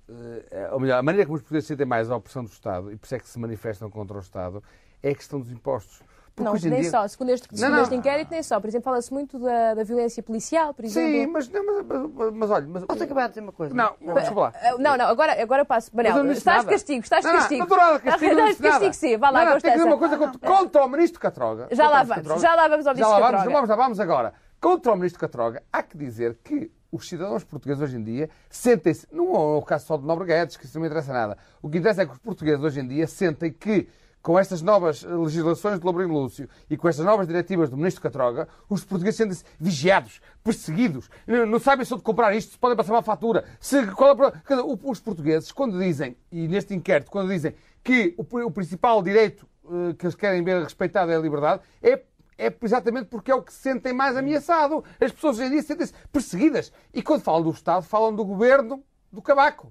[0.50, 2.96] eh, ou melhor, a maneira como os portugueses sentem mais a opressão do Estado, e
[2.96, 4.62] por isso é que se manifestam contra o Estado,
[5.02, 6.02] é a questão dos impostos.
[6.44, 7.06] Não, nem dia- só.
[7.08, 7.82] Segundo este, Não, segundo não.
[7.82, 8.60] este inquérito, nem só.
[8.60, 11.10] Por exemplo, fala-se muito da, da violência policial, por exemplo.
[11.10, 13.74] Sim, mas, não, mas, mas, mas olha, mas, Posso acabar de dizer uma coisa?
[13.74, 14.52] não, desculpa lá.
[14.62, 15.90] Ah, Não, não, agora, agora eu passo.
[15.92, 17.66] Mas Manel, não estás de castigo, estás de Não, não, castigo.
[17.68, 19.16] Não, de castigo, não Estás de castigo, sim.
[19.16, 21.68] Vá lá, não, não, tenho que dizer uma coisa contra, contra o Ministro Catroga.
[21.70, 22.40] Já lá vamos, Catroga.
[22.40, 23.54] já lá vamos ao Já Ministro lá vamos, Catroga.
[23.56, 24.32] vamos, lá vamos agora.
[24.60, 29.06] Contra o Ministro Catroga, há que dizer que os cidadãos portugueses hoje em dia sentem-se,
[29.12, 31.38] não é o caso só de Nobre Guedes, que isso não me interessa nada.
[31.62, 33.88] O que interessa é que os portugueses hoje em dia sentem que,
[34.22, 38.02] com estas novas eh, legislações de Lobrinho Lúcio e com estas novas diretivas do Ministro
[38.02, 42.76] Catroga, os portugueses sentem-se vigiados, perseguidos, não não sabem se onde comprar isto, se podem
[42.76, 43.44] passar uma fatura.
[43.58, 43.82] Se, é
[44.84, 50.06] os portugueses, quando dizem, e neste inquérito, quando dizem que o principal direito eh, que
[50.06, 52.02] eles querem ver respeitado é a liberdade, é
[52.40, 54.82] é exatamente porque é o que se sentem mais ameaçado.
[54.98, 56.72] As pessoas hoje em dia sentem-se perseguidas.
[56.94, 59.70] E quando falam do Estado, falam do governo do cabaco.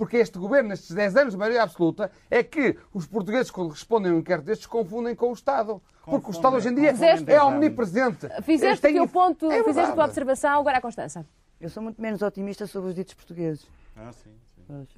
[0.00, 4.10] Porque este governo, nestes 10 anos de maioria absoluta, é que os portugueses, quando respondem
[4.10, 5.78] a um inquérito destes, confundem com o Estado.
[6.06, 8.26] Porque o Estado hoje em dia Fizeste- é omnipresente.
[8.42, 11.26] Fizeste Tem- o teu ponto, É fizeste a tua observação, agora a Constança.
[11.60, 13.66] Eu sou muito menos otimista sobre os ditos portugueses.
[13.94, 14.30] Ah, sim.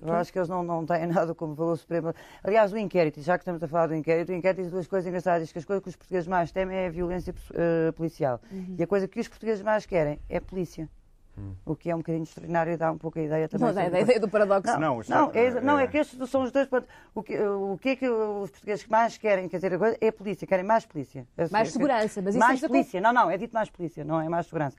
[0.00, 2.14] Eu acho que eles não, não têm nada como valor supremo.
[2.44, 5.08] Aliás, o inquérito, já que estamos a falar do inquérito, o inquérito diz duas coisas
[5.08, 5.50] engraçadas.
[5.50, 8.40] Que as coisas que os portugueses mais temem é a violência eh, policial.
[8.52, 8.76] Uhum.
[8.78, 10.88] E a coisa que os portugueses mais querem é a polícia.
[11.64, 13.66] O que é um bocadinho extraordinário e dá um pouco a ideia também.
[13.68, 14.72] Não, dá sobre- a ideia do paradoxo.
[14.74, 16.88] Não, Não, não, isto é- é, não, é é- que estes são os dois pontos.
[17.14, 20.08] O que, o que é que os portugueses mais querem, quer dizer, a coisa é
[20.08, 21.26] a polícia, querem mais polícia.
[21.50, 24.46] Mais segurança, mas isso Mais polícia, não, não, é dito mais polícia, não é mais
[24.46, 24.76] segurança.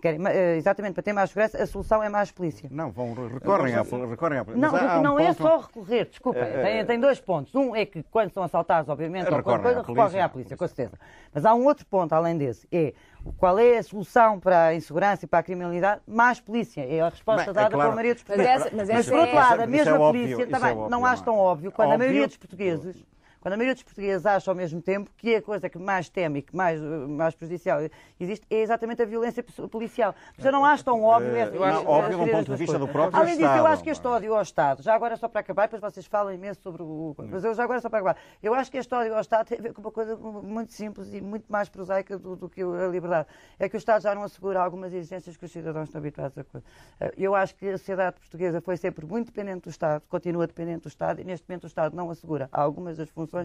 [0.00, 2.68] Querem, eh, exatamente, para ter mais segurança, a solução é mais polícia.
[2.70, 5.56] Não, vão, recorrem à, recorrem à Não, mas há- há um não é ponto- só
[5.58, 7.54] recorrer, desculpa, Eh, tem, eh, tem dois pontos.
[7.54, 10.24] Um é que quando são assaltados, obviamente, ou Recorrem qualquer coisa, à polícia, recorrem à
[10.26, 10.98] à polícia, com certeza.
[11.32, 12.92] Mas há um outro ponto além desse, é
[13.38, 16.02] qual é a solução para a insegurança e para a criminalidade?
[16.06, 16.82] Mais polícia.
[16.86, 17.82] É a resposta Bem, é dada claro.
[17.90, 18.66] pela maioria dos Mas portugueses.
[18.66, 20.70] essa- mas Mas, essa por outro é- lado, a é mesma óbvio, polícia isso também
[20.70, 22.06] é óbvio, não acho tão óbvio quando a Óbvio.
[22.06, 23.04] maioria dos portugueses
[23.46, 26.40] quando a maioria dos portugueses acha ao mesmo tempo que a coisa que mais teme
[26.40, 27.78] e que mais, mais prejudicial
[28.18, 29.40] existe é exatamente a violência
[29.70, 30.16] policial.
[30.36, 31.30] Mas eu não acho tão óbvio.
[31.36, 33.84] Eh, essa- não, essa- óbvio um ponto de vista do próprio Além disso, eu acho
[33.84, 36.82] que este ódio ao Estado, já agora só para acabar, depois vocês falam imenso sobre
[36.82, 37.14] o.
[37.18, 38.16] Mas eu já agora só para acabar.
[38.42, 41.14] Eu acho que este ódio ao Estado tem a ver com uma coisa muito simples
[41.14, 43.28] e muito mais prosaica do, do que a liberdade.
[43.60, 46.42] É que o Estado já não assegura algumas exigências que os cidadãos estão habituados a
[46.42, 46.66] coisa.
[46.98, 50.80] Eh, Eu acho que a sociedade portuguesa foi sempre muito dependente do Estado, continua dependente
[50.80, 53.35] do Estado e neste momento o Estado não assegura algumas das funções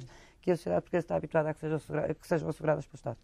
[0.41, 3.17] que a sociedade portuguesa está habituada a que sejam, assegura- que sejam asseguradas pelo Estado.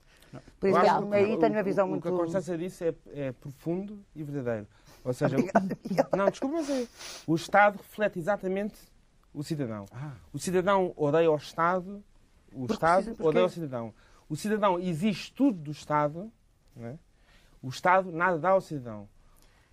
[0.60, 0.78] Por isso,
[1.14, 2.04] aí o- tenho uma o- visão o, muito.
[2.04, 4.68] que a Constância disse é, é profundo e verdadeiro.
[5.04, 5.36] Ou seja,
[6.18, 6.86] não, desculpa, mas é,
[7.26, 8.76] o Estado reflete exatamente
[9.34, 9.86] o cidadão.
[10.34, 12.04] O cidadão odeia o Estado,
[12.52, 13.94] o Estado precisa- porque- odeia o cidadão.
[14.30, 16.32] O cidadão exige tudo do Estado,
[16.76, 16.98] não é?
[17.62, 19.08] o Estado nada dá ao cidadão.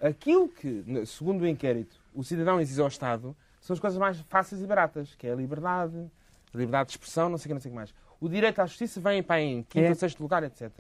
[0.01, 4.63] Aquilo que, segundo o inquérito, o cidadão exige ao Estado são as coisas mais fáceis
[4.63, 6.11] e baratas, que é a liberdade,
[6.55, 7.95] a liberdade de expressão, não sei o que, não sei que mais.
[8.21, 9.89] O direito à justiça vem para em quinto É.
[9.91, 10.71] ou sexto lugar, etc.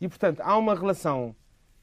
[0.00, 1.34] E, portanto, há uma relação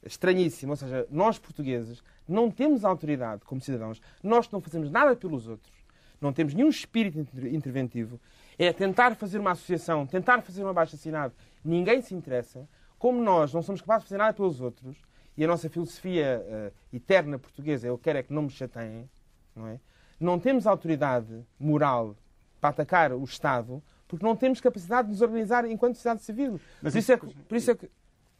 [0.03, 5.47] estranhíssima, ou seja, nós portugueses não temos autoridade como cidadãos, nós não fazemos nada pelos
[5.47, 5.73] outros,
[6.21, 8.19] não temos nenhum espírito inter- interventivo,
[8.57, 12.67] é tentar fazer uma associação, tentar fazer um abaixo-assinado, ninguém se interessa,
[12.97, 14.97] como nós não somos capazes de fazer nada pelos outros,
[15.35, 19.09] e a nossa filosofia eh, eterna portuguesa é eu quero é que não me chateiem,
[19.55, 19.79] não é?
[20.19, 22.15] Não temos autoridade moral
[22.59, 26.59] para atacar o Estado porque não temos capacidade de nos organizar enquanto sociedade civil.
[26.81, 27.89] Mas por, isso é que, por isso é que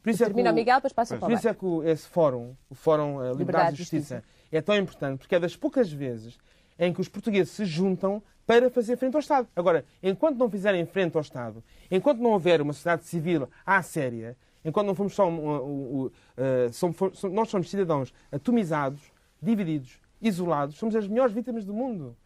[0.02, 1.88] por isso é que Termina o Miguel, depois passa para o por isso é que
[1.90, 5.92] esse fórum, o Fórum eh, Liberdade e Justiça, é tão importante, porque é das poucas
[5.92, 6.38] vezes
[6.78, 9.46] em que os portugueses se juntam para fazer frente ao Estado.
[9.54, 14.36] Agora, enquanto não fizerem frente ao Estado, enquanto não houver uma sociedade civil à séria,
[14.64, 15.28] enquanto não formos só...
[15.28, 19.00] um- um- um- somos- somos- nós somos cidadãos atomizados,
[19.40, 22.16] divididos, isolados, somos as melhores vítimas do mundo.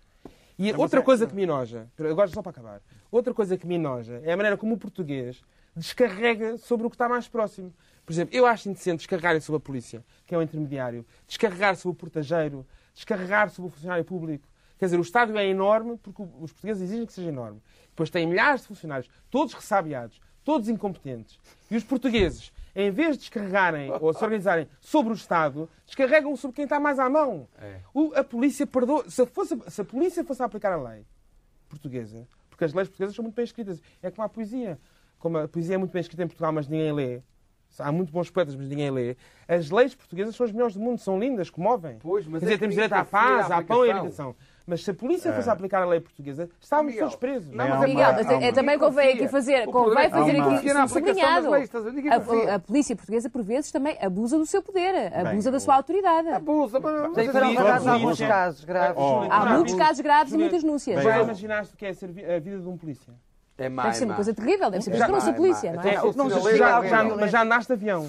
[0.59, 2.81] E outra mas é- coisa que me enoja, agora só para acabar,
[3.11, 5.43] outra coisa que me enoja é a maneira como o português
[5.75, 7.75] descarrega sobre o que está mais próximo.
[8.07, 11.97] Por exemplo, eu acho indecente descarregarem sobre a polícia, que é o intermediário, descarregar sobre
[11.97, 14.47] o portageiro, descarregar sobre o funcionário público.
[14.79, 17.61] Quer dizer, o Estado é enorme porque os portugueses exigem que seja enorme.
[17.89, 21.39] Depois tem milhares de funcionários, todos ressabiados, todos incompetentes.
[21.71, 26.57] E os portugueses, em vez de descarregarem ou se organizarem sobre o Estado, descarregam sobre
[26.57, 27.47] quem está mais à mão.
[27.61, 27.81] É.
[27.95, 29.09] O- a polícia perdoa.
[29.09, 31.05] Se, fosse- se a polícia fosse a aplicar a lei
[31.69, 34.79] portuguesa, porque as leis portuguesas são muito bem escritas, é como a poesia.
[35.19, 37.23] Como a poesia é muito bem escrita em Portugal, mas ninguém lê.
[37.79, 39.17] Há muito bons poetas, mas ninguém lê.
[39.49, 41.99] As leis portuguesas são as melhores do mundo, são lindas, comovem.
[42.01, 44.37] Pois, mas Quer dizer, é temos direito à paz, à pão e à educação.
[44.67, 45.51] Mas se a polícia fosse É.
[45.51, 47.51] a aplicar a lei portuguesa, estávamos Miguel, todos presos.
[47.51, 51.55] não, Mas, Miguel, é, é também convém aqui fazer, convém é que fazer aqui sublinhado.
[52.51, 56.29] a polícia portuguesa, por vezes, também abusa do seu poder, abusa da sua autoridade.
[56.29, 58.97] Abusa, mas isso- alguns casos graves.
[58.97, 61.03] Oh, Há muitos casos graves e muitas denúncias.
[61.03, 63.13] Já imaginaste o que é ser vi- a vida de um polícia?
[63.57, 65.15] É má, Deve é ser uma coisa terrível, deve ser por Já- isso que eu
[65.15, 65.95] não sou é polícia, não é?
[65.95, 68.01] é mas já andaste de avião.
[68.03, 68.09] Os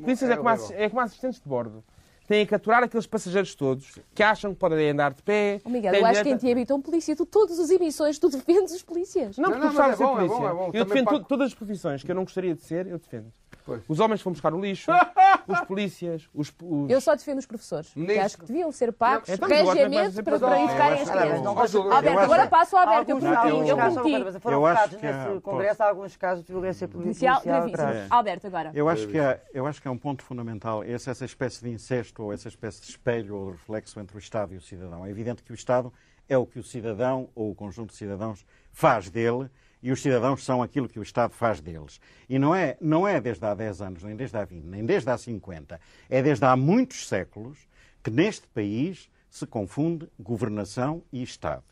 [0.00, 0.30] polícias,
[0.70, 1.84] é como assistentes de bordo.
[2.28, 5.62] Têm que aturar aqueles passageiros todos que acham que podem andar de pé.
[5.64, 7.16] Oh, Miguel, eu acho que em ti habita um polícia.
[7.16, 9.38] Tu, todas as emissões, tu defendes os polícias.
[9.38, 10.38] Não, Não, porque não, tu sabes mas ser é bom, é polícia.
[10.38, 10.66] bom, é bom.
[10.74, 13.32] Eu Também defendo todas as profissões que eu não gostaria de ser, eu defendo.
[13.68, 13.82] Pois.
[13.86, 14.90] Os homens que vão buscar o lixo,
[15.46, 16.50] os polícias, os...
[16.62, 16.90] os...
[16.90, 20.58] Eu só defendo os professores, que acho que deviam ser pagos Então, regiamente para, para
[20.64, 21.74] educarem as crianças.
[21.76, 24.40] Alberto, agora passo ao Alberto, eu prometi, eu prometi.
[24.40, 27.76] foram Eu acho que há- nesse congresso alguns casos de violência Policial policial gravíssimo.
[27.92, 28.06] grave.
[28.08, 28.70] Alberto, agora.
[28.74, 31.68] Eu acho, que há, eu acho que é um ponto fundamental esse, essa espécie de
[31.70, 35.04] incesto ou essa espécie de espelho ou reflexo entre o Estado e o cidadão.
[35.04, 35.92] É evidente que o Estado
[36.26, 39.50] é o que o cidadão ou o conjunto de cidadãos faz dele
[39.82, 42.00] e os cidadãos são aquilo que o Estado faz deles.
[42.28, 45.10] E não é, não é desde há 10 anos, nem desde há 20, nem desde
[45.10, 45.80] há 50.
[46.08, 47.58] É desde há muitos séculos
[48.02, 51.64] que neste país se confunde governação e Estado.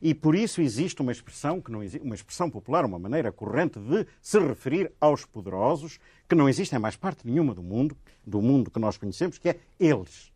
[0.00, 4.06] E por isso existe uma expressão que não uma expressão popular, uma maneira corrente de
[4.22, 8.78] se referir aos poderosos que não existem mais parte nenhuma do mundo, do mundo que
[8.78, 10.32] nós conhecemos, que é eles.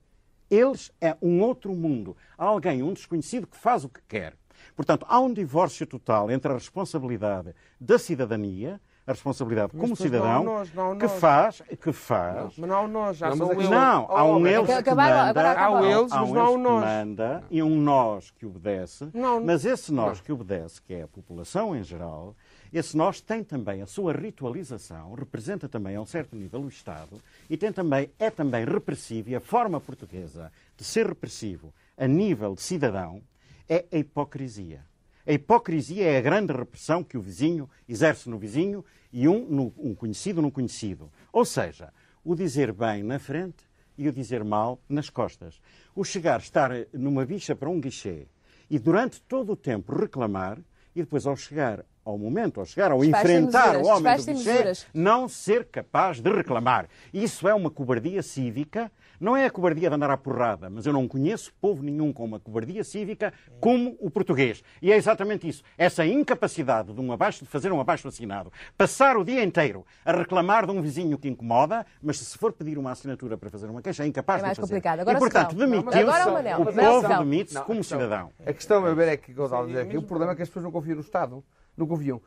[0.50, 2.16] Eles é um outro mundo.
[2.36, 4.36] Alguém, um desconhecido, que faz o que quer.
[4.76, 10.11] Portanto, há um divórcio total entre a responsabilidade da cidadania, a responsabilidade Mas como depois
[10.12, 11.20] não cidadão, nós, não que nós.
[11.20, 14.46] faz, que faz, Mas não há o nós, já Não, mas que não, há um
[14.46, 15.52] eles que manda.
[15.61, 16.84] Há o eles, há mas um não há eles que nós.
[16.84, 19.42] manda e um nós que obedece, Não.
[19.44, 22.36] mas esse nós que obedece, que é a população em geral,
[22.72, 27.20] esse nós tem também a sua ritualização, representa também a um certo nível o Estado
[27.48, 32.54] e tem também, é também repressivo e a forma portuguesa de ser repressivo a nível
[32.54, 33.20] de cidadão
[33.71, 34.85] é a hipocrisia.
[35.25, 39.73] A hipocrisia é a grande repressão que o vizinho exerce no vizinho e um, no,
[39.79, 41.09] um conhecido no conhecido.
[41.33, 41.93] Ou seja,
[42.25, 43.64] o dizer bem na frente
[43.97, 45.61] e o dizer mal nas costas.
[45.95, 48.27] O chegar, estar numa bicha para um guichê
[48.68, 50.59] e durante todo o tempo reclamar
[50.95, 55.29] e depois ao chegar ao momento, ao chegar, ao enfrentar o homem do guichê, não
[55.29, 56.89] ser capaz de reclamar.
[57.14, 58.91] Isso é uma cobardia cívica.
[59.21, 62.25] Não é a cobardia de andar à porrada, mas eu não conheço povo nenhum com
[62.25, 64.62] uma cobardia cívica como o português.
[64.81, 65.62] E é exatamente isso.
[65.77, 70.64] Essa incapacidade de, um abaixo, de fazer um abaixo-assinado, passar o dia inteiro a reclamar
[70.64, 74.05] de um vizinho que incomoda, mas se for pedir uma assinatura para fazer uma queixa,
[74.05, 74.73] é incapaz É mais de fazer.
[74.73, 75.01] complicado.
[75.01, 76.61] Agora e, portanto, demitiu-se, Agora o Manel.
[76.62, 78.31] o povo demite-se como cidadão.
[78.47, 80.64] A questão, a ver, é que, Gonçalo, dizer aqui, o problema é que as pessoas
[80.64, 81.45] não confiam no Estado.
[81.77, 82.23] Não confiam.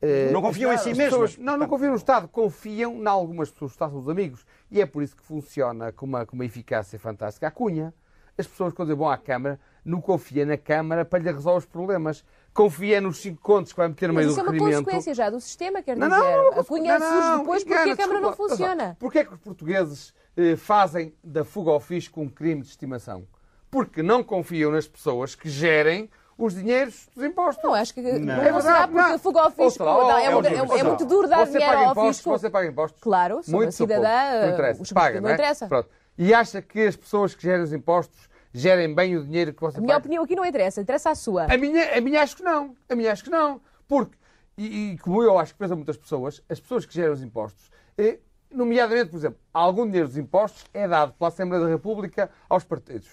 [0.00, 2.28] Eh, Não confiam em si pessoas- não, não confiam no Estado.
[2.28, 3.72] Confiam em algumas pessoas.
[3.72, 4.46] O Estado são os amigos.
[4.70, 7.48] E é por isso que funciona com uma, com uma eficácia fantástica.
[7.48, 7.92] A Cunha,
[8.36, 12.24] as pessoas, quando vão à Câmara, não confiam na Câmara para lhe resolver os problemas.
[12.54, 14.84] Confia nos cinco contos que vai meter no Mas meio isso é do uma requerimento.
[14.84, 16.20] consequência já do sistema, quer Não, dizer.
[16.20, 18.50] não, não, a cunha não, surge não, depois porque engana, a Câmara não desculpa.
[18.56, 18.96] funciona.
[18.98, 23.26] Porquê é que os portugueses eh, fazem da fuga ao fisco um crime de estimação?
[23.70, 27.62] Porque não confiam nas pessoas que gerem os dinheiros dos impostos.
[27.64, 28.20] Não, acho que não, Não.
[28.20, 29.18] não É será verdade, porque não.
[29.18, 29.84] fuga ao fisco.
[29.84, 32.30] Não, é, ó, muito- é- é muito duro dar Você dinheiro paga ao impostos, fisco.
[32.30, 33.02] Você paga impostos?
[33.02, 34.40] Claro, Muito cidadã.
[34.46, 34.82] Não interessa.
[34.82, 35.34] os- Paga, não é?
[35.34, 35.66] interessa.
[35.66, 35.88] Pronto.
[36.16, 39.78] E acha que as pessoas que gerem os impostos gerem bem o dinheiro que você
[39.78, 39.98] A minha paga?
[40.00, 41.44] opinião aqui não interessa, interessa a sua.
[41.52, 42.74] A minha, a minha acho que não.
[42.88, 43.60] A minha acho que não.
[43.86, 44.16] Porque,
[44.56, 47.70] e, e como eu acho que pensa muitas pessoas, as pessoas que geram os impostos,
[47.96, 48.18] eh,
[48.50, 53.08] nomeadamente, por exemplo, algum dinheiro dos impostos é dado pela Assembleia da República aos partidos.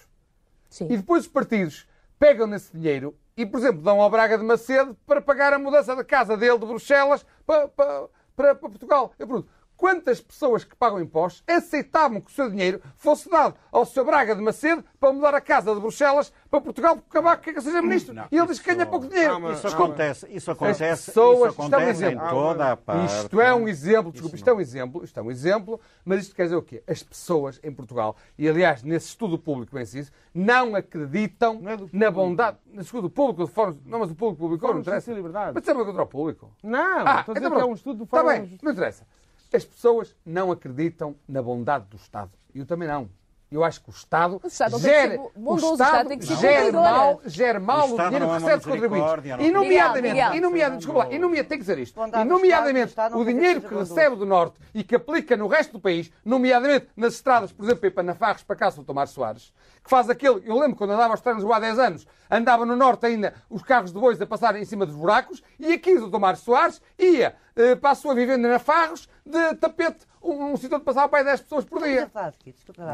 [0.70, 0.86] Sim.
[0.90, 1.86] E depois os partidos
[2.18, 5.94] pegam nesse dinheiro e, por exemplo, dão ao Braga de Macedo para pagar a mudança
[5.94, 9.12] da casa dele de Bruxelas para, para, para, para Portugal.
[9.18, 13.84] Eu pergunto, quantas pessoas que pagam impostos aceitavam que o seu dinheiro fosse dado ao
[13.84, 14.04] Sr.
[14.04, 17.82] Braga de Macedo para mudar a casa de Bruxelas para Portugal porque acabar que seja
[17.82, 18.14] ministro.
[18.14, 19.32] Não, e ele diz que ganha isso- pouco dinheiro.
[19.32, 19.92] Calma, Isso Desculpe.
[19.92, 23.06] acontece- isso acontece- isso isto é um acontece em toda a parte.
[23.22, 26.34] Isto é um exemplo, desculpe, isto é um exemplo, isto é um exemplo, mas isto
[26.34, 26.82] quer dizer o quê?
[26.86, 31.60] As pessoas em Portugal, e aliás, nesse estudo público bem diz, não acreditam
[31.92, 35.12] na bondade, no estudo público, do fórum, não, mas o público publicou, não de interessa.
[35.12, 35.52] Liberdade.
[35.54, 36.50] Mas sempre contra o público.
[36.62, 38.72] Não, Ah, estou a dizer então que é um estudo do Está Fórum bem, não
[38.72, 39.06] interessa.
[39.52, 42.30] As pessoas não acreditam na bondade do Estado.
[42.54, 43.08] Eu também não.
[43.48, 44.48] Eu acho que o Estado, O que
[44.80, 46.26] gera, o Estado, que
[46.72, 49.06] mal, gera mal O dinheiro que é uma recebe dos contribuintes.
[49.36, 52.00] não- E nomeadamente, Miguel, e nomeadamente, desculpa lá, e nomeadamente, tem que dizer isto.
[52.04, 55.72] E do nomeadamente, o dinheiro que que recebe do Norte e que aplica no resto
[55.74, 59.88] do país, nomeadamente nas estradas, por exemplo, para Nafarros, para cá, São Tomás Soares, que
[59.88, 63.32] faz aquele, eu lembro quando andava aos treinos há 10 anos, andava no Norte ainda
[63.48, 66.82] os carros de bois a passarem em cima dos buracos, e aqui o Tomás Soares
[66.98, 71.08] ia eh, para a sua vivenda na Farros, de tapete, um, um sítio onde passava
[71.08, 72.10] para aí 10 pessoas por dia.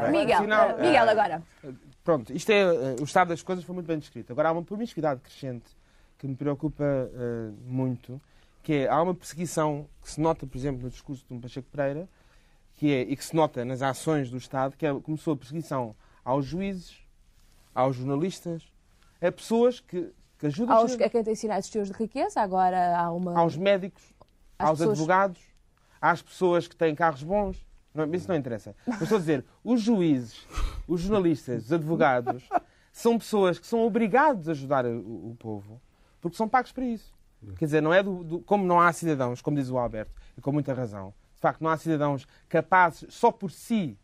[0.09, 1.43] Miguel, Sinal- eh, Miguel agora.
[2.03, 4.31] Pronto, isto é, eh, o estado das coisas foi muito bem descrito.
[4.31, 5.65] Agora há uma promiscuidade crescente
[6.17, 8.19] que me preocupa eh, muito,
[8.61, 11.67] que é, há uma perseguição que se nota, por exemplo, no discurso de um Pacheco
[11.69, 12.07] Pereira,
[12.75, 15.95] que é, e que se nota nas ações do Estado, que é, começou a perseguição
[16.23, 16.97] aos juízes,
[17.75, 18.63] aos jornalistas,
[19.21, 22.97] a pessoas que, que ajudam Aos, a quem tem sinais de teus de riqueza, agora
[22.97, 23.37] há uma.
[23.37, 24.03] aos médicos,
[24.57, 25.41] Às aos pessoas- advogados,
[26.01, 27.65] às pessoas que têm carros bons.
[27.93, 28.75] Não, isso não interessa.
[28.87, 30.47] Mas estou a dizer, os juízes,
[30.87, 32.43] os jornalistas, os advogados,
[32.91, 35.79] são pessoas que são obrigados a ajudar o, o povo
[36.21, 37.13] porque são pagos para isso.
[37.57, 40.41] Quer dizer, não é do, do- como não há cidadãos, como diz o Alberto, e
[40.41, 43.97] com muita razão, de facto, não há cidadãos capazes só por si,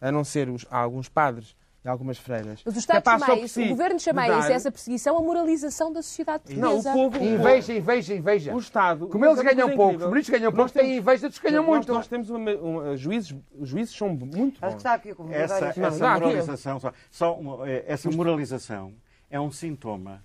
[0.00, 1.54] a não ser os, alguns padres
[1.84, 4.70] e algumas freiras, Mas o Estado chama isso, si o governo chama de isso, essa
[4.72, 6.92] perseguição, a moralização da sociedade Não, o portuguesa.
[6.94, 7.24] povo.
[7.24, 8.54] Inveja, inveja, inveja.
[8.54, 9.06] O Estado.
[9.08, 10.06] Como eles é ganham pouco, incrível.
[10.06, 11.92] os ministros ganham pouco, têm temos- inveja dos que ganham muito.
[11.92, 14.62] Nós temos uma, uma- juízes, os juízes são muito bons.
[14.62, 18.94] Acho que está aqui com Essa, essa Não, moralização, só, só uma- eh, essa moralização
[19.30, 20.22] é um sintoma.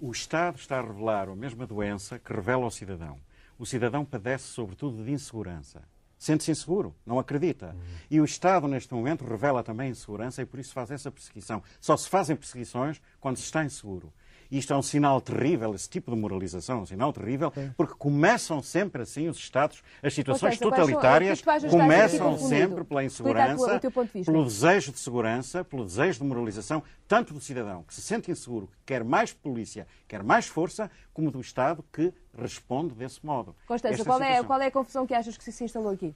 [0.00, 3.18] O Estado está a revelar a mesma doença que revela ao cidadão.
[3.58, 5.82] O cidadão padece, sobretudo, de insegurança.
[6.24, 7.76] Sente-se inseguro, não acredita.
[8.10, 11.62] E o Estado, neste momento, revela também insegurança e por isso faz essa perseguição.
[11.78, 14.10] Só se fazem perseguições quando se está inseguro.
[14.50, 18.62] Isto é um sinal terrível, esse tipo de moralização é um sinal terrível, porque começam
[18.62, 23.90] sempre assim os Estados, as situações seja, são- totalitárias começam sempre pela tua- insegurança, de
[24.24, 28.66] pelo desejo de segurança, pelo desejo de moralização, tanto do cidadão que se sente inseguro,
[28.66, 33.54] que quer mais polícia, quer mais força, como do Estado que responde desse modo.
[33.66, 36.14] Constança, Esta qual é, qual é a confusão que achas que se instalou aqui?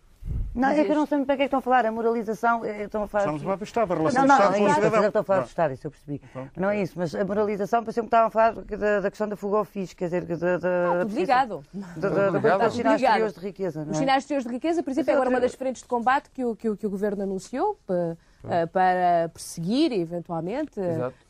[0.55, 1.87] Não, é que eu não sei o que é que estão a falar.
[1.87, 2.65] A moralização.
[2.65, 3.35] eh, Estão a falar...
[3.35, 4.75] Estamos a Estado, a relação Não, não, Estado é com o isso.
[4.75, 5.05] cidadão.
[5.07, 5.47] Estão a falar do.
[5.47, 6.23] Estado, isso eu percebi.
[6.57, 9.37] Não é isso, mas a moralização pareceu que estavam a falar da, da questão da
[9.37, 10.57] fuga ao fisco, quer dizer, da.
[10.57, 11.05] da
[11.97, 13.85] da, da, dos sinais exteriores de riqueza.
[13.85, 14.01] Não Os é?
[14.01, 16.57] sinais exteriores de riqueza, por exemplo, é agora uma das frentes de combate que o,
[16.57, 18.17] que o, que o Governo anunciou para,
[18.49, 20.79] eh, para perseguir, eventualmente,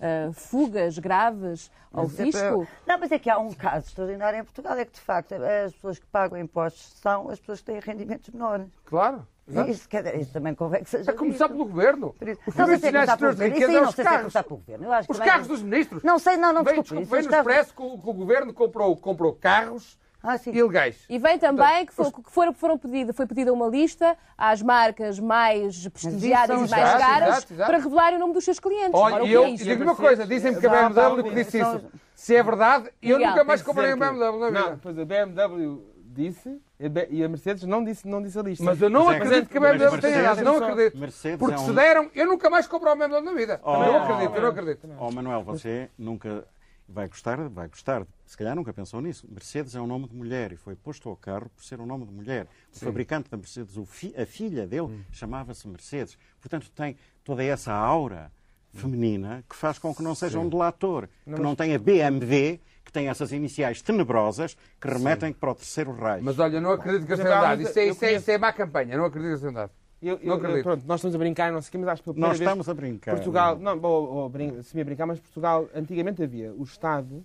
[0.00, 2.40] eh, fugas graves ao Mas é fisco.
[2.40, 5.34] para- Não, mas é que há um caso extraordinário em Portugal, é que de facto
[5.34, 8.66] as pessoas que pagam impostos são as pessoas que têm rendimentos menores.
[8.84, 9.26] Claro.
[9.66, 11.10] Isso, dizer, isso também convém que seja.
[11.10, 11.56] A começar dito.
[11.56, 12.12] pelo governo.
[12.18, 13.54] Por isso- Os Não sei primeiros se é começar pelo governo.
[13.54, 13.56] é
[13.88, 14.20] os sei se é carros.
[14.20, 14.84] começar pelo governo.
[14.84, 16.02] Eu acho que Os carros dos ministros.
[16.02, 16.88] Não sei, não, não, Vem, desculpe.
[17.06, 19.98] desculpe, vem isso, no os carros- expresso que o, que o governo comprou, comprou carros
[20.46, 20.96] ilegais.
[21.08, 25.18] E vem também que, foi- que foram, foram pedida, foi pedida uma lista às marcas
[25.18, 27.70] mais prestigiadas e mais exato, caras exato, exato.
[27.70, 28.94] para revelarem o nome dos seus clientes.
[28.94, 31.60] Olha, e que é eu e digo uma coisa, dizem-me que a BMW que disse
[31.60, 31.80] isso.
[32.14, 34.60] Se é verdade, eu nunca mais que comprei que- BMW na vida.
[34.70, 38.64] Não, pois a BMW disse e a- a Mercedes não disse, não disse a lista.
[38.64, 40.98] Mas eu não Mas é- acredito que a BMW tenha Mercedes dado, não só- acredito.
[40.98, 43.60] Mercedes Porque é um- se deram, eu nunca mais compro um BMW na vida.
[43.62, 44.88] Oh, não acredito, eu não acredito.
[44.98, 46.44] Oh, Manuel, você nunca
[46.88, 49.26] vai gostar, vai gostar, se calhar nunca pensou nisso.
[49.30, 52.06] Mercedes é um nome de mulher e foi posto ao carro por ser um nome
[52.06, 52.46] de mulher.
[52.72, 52.86] O Sim.
[52.86, 56.16] fabricante da Mercedes, o fi- a filha dele, chamava-se Mercedes.
[56.40, 58.32] Portanto, tem toda essa aura
[58.72, 62.60] feminina que faz com que não seja um delator, Não, que mas- não tenha BMW,
[62.84, 66.22] que tem essas iniciais tenebrosas que remetem para o terceiro raio.
[66.24, 67.62] Mas olha, não acredito que Mas seja verdade.
[67.64, 69.72] Isso é, isso, é, isso é má campanha, não acredito que seja verdade.
[70.00, 70.58] Eu, eu, acredito.
[70.58, 72.38] eu, pronto, nós estamos a brincar, não sei o quê, mas acho que pela Nós
[72.38, 73.74] estamos a brincar, Portugal, não.
[73.76, 77.24] não, ou, ou, brin- se me brincar, mas Portugal, antigamente havia o Estado,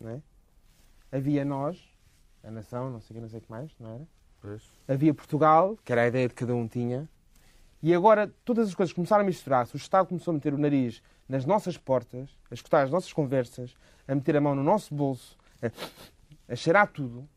[0.00, 0.22] não é?
[1.12, 1.78] havia nós,
[2.42, 4.08] a nação, não sei o que, não sei o que mais, não era?
[4.88, 7.08] Havia Portugal, que era a ideia que cada um tinha,
[7.82, 9.74] e agora todas as coisas começaram a misturar-se.
[9.74, 13.74] O Estado começou a meter o nariz nas nossas portas, a escutar as nossas conversas,
[14.08, 15.70] a meter a mão no nosso bolso, a,
[16.52, 17.28] a cheirar tudo.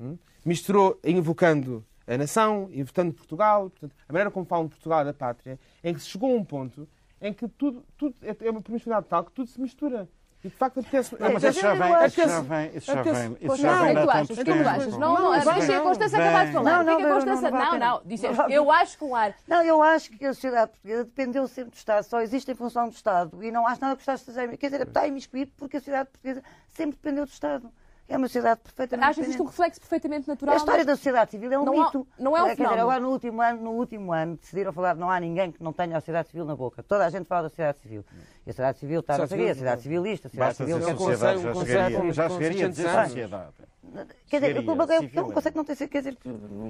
[0.00, 0.16] hum?
[0.44, 5.14] Misturou, invocando a nação, invocando Portugal, portanto, a maneira como falam de Portugal e da
[5.14, 6.88] pátria, em que se chegou a um ponto
[7.20, 10.08] em que tudo, tudo é é uma promiscuidade tal que tudo se mistura.
[10.44, 11.16] E de facto apetece.
[11.20, 13.94] Não, mas isso já vem, isso já vem, isso já vem, isso já Não, vem
[13.94, 14.84] é há tu achas, o que é que tu achas?
[14.86, 14.98] tempo.
[14.98, 16.84] Não, não, Isso deixa a Constância acabar de falar.
[16.84, 17.50] Não, é não, Constância...
[17.50, 19.36] não, não Não, não, disseste, Não eu acho que o ar...
[19.46, 22.88] Não, eu acho que a sociedade portuguesa dependeu sempre do Estado, só existe em função
[22.88, 23.44] do Estado.
[23.44, 24.56] E não acho nada que o Estado esteja.
[24.56, 27.70] Quer dizer, está imiscuído porque a sociedade portuguesa sempre dependeu do Estado.
[28.12, 29.08] É uma sociedade perfeitamente.
[29.10, 30.54] Achas isto um reflexo perfeitamente natural?
[30.54, 32.06] A história da sociedade civil é um Não há- mito.
[32.18, 35.10] não é um Quer dizer, agora no último ano, no último ano, decidiram falar, não
[35.10, 36.82] há ninguém que não tenha a sociedade civil na boca.
[36.82, 38.04] Toda a gente fala da sociedade civil.
[38.46, 40.78] E a sociedade civil está, a sociedade civilista, a sociedade Basta civil...
[40.78, 43.92] dizer quer sociedade, dizer, já um chegaria, conceito- já com chegaria a dizer 600 anos.
[43.92, 44.14] sociedade.
[44.28, 45.34] Quer dizer, problema é que civil o é.
[45.34, 46.18] conceito não tem que quer dizer...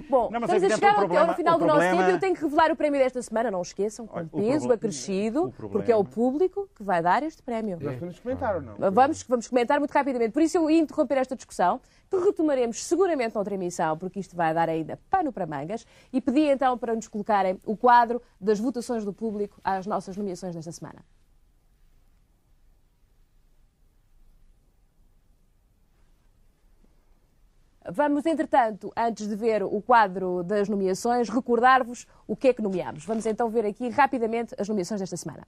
[0.08, 2.34] Bom, Não, mas estamos a chegar problema- ao final do nosso tempo e eu tenho
[2.34, 5.96] que revelar o prémio desta semana, não esqueçam, com Olha, o peso acrescido, porque é
[5.96, 7.78] o público que vai dar este prémio.
[7.80, 8.90] Nós podemos comentar ou não?
[8.90, 10.32] Vamos, vamos comentar muito rapidamente.
[10.32, 14.52] Por isso eu ia interromper esta discussão, que retomaremos seguramente noutra emissão, porque isto vai
[14.52, 19.04] dar ainda pano para mangas, e pedi então para nos colocarem o quadro das votações
[19.04, 21.02] do público às nossas nomeações desta semana.
[27.91, 33.05] Vamos, entretanto, antes de ver o quadro das nomeações, recordar-vos o que é que nomeamos.
[33.05, 35.47] Vamos então ver aqui rapidamente as nomeações desta semana.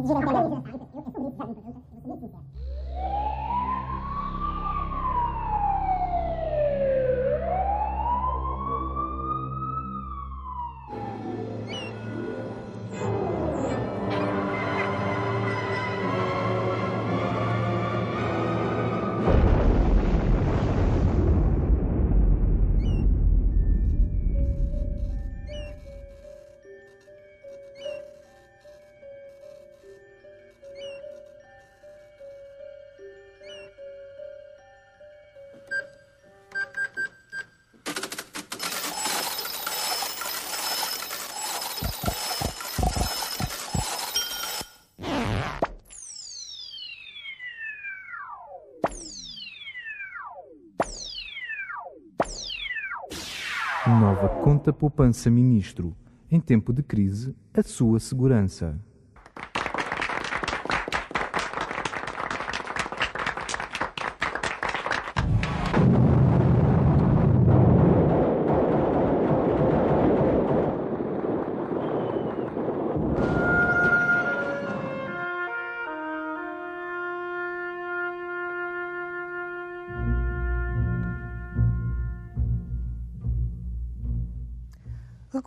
[54.28, 55.94] Conta poupança ministro.
[56.30, 58.78] Em tempo de crise, a sua segurança.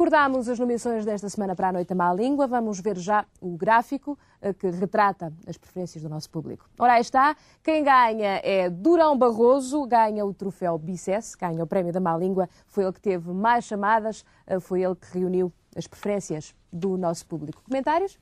[0.08, 2.48] Recordámos as nomeações desta semana para a Noite da Má Língua.
[2.48, 6.66] Vamos ver já o gráfico eh, que retrata as preferências do nosso público.
[6.80, 7.36] Ora, aí está.
[7.62, 12.48] Quem ganha é Durão Barroso, ganha o troféu Bicess, ganha o prémio da Má Língua.
[12.68, 17.28] Foi ele que teve mais chamadas, eh, foi ele que reuniu as preferências do nosso
[17.28, 17.62] público.
[17.66, 18.18] Comentários?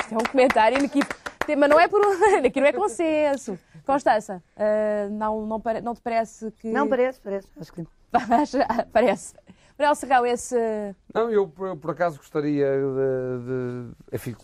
[0.00, 1.14] Isto é um comentário equipe.
[1.56, 2.10] Mas não é por um...
[2.44, 3.56] Aqui não é consenso.
[3.86, 6.72] Constança, eh, não, não, não te parece que...
[6.72, 7.48] Não, parece, parece.
[7.56, 7.86] Acho que
[8.92, 9.34] Parece.
[9.80, 10.94] Manuel Serrão, esse...
[11.14, 14.36] Não, eu por, por acaso gostaria de, de- Enfim,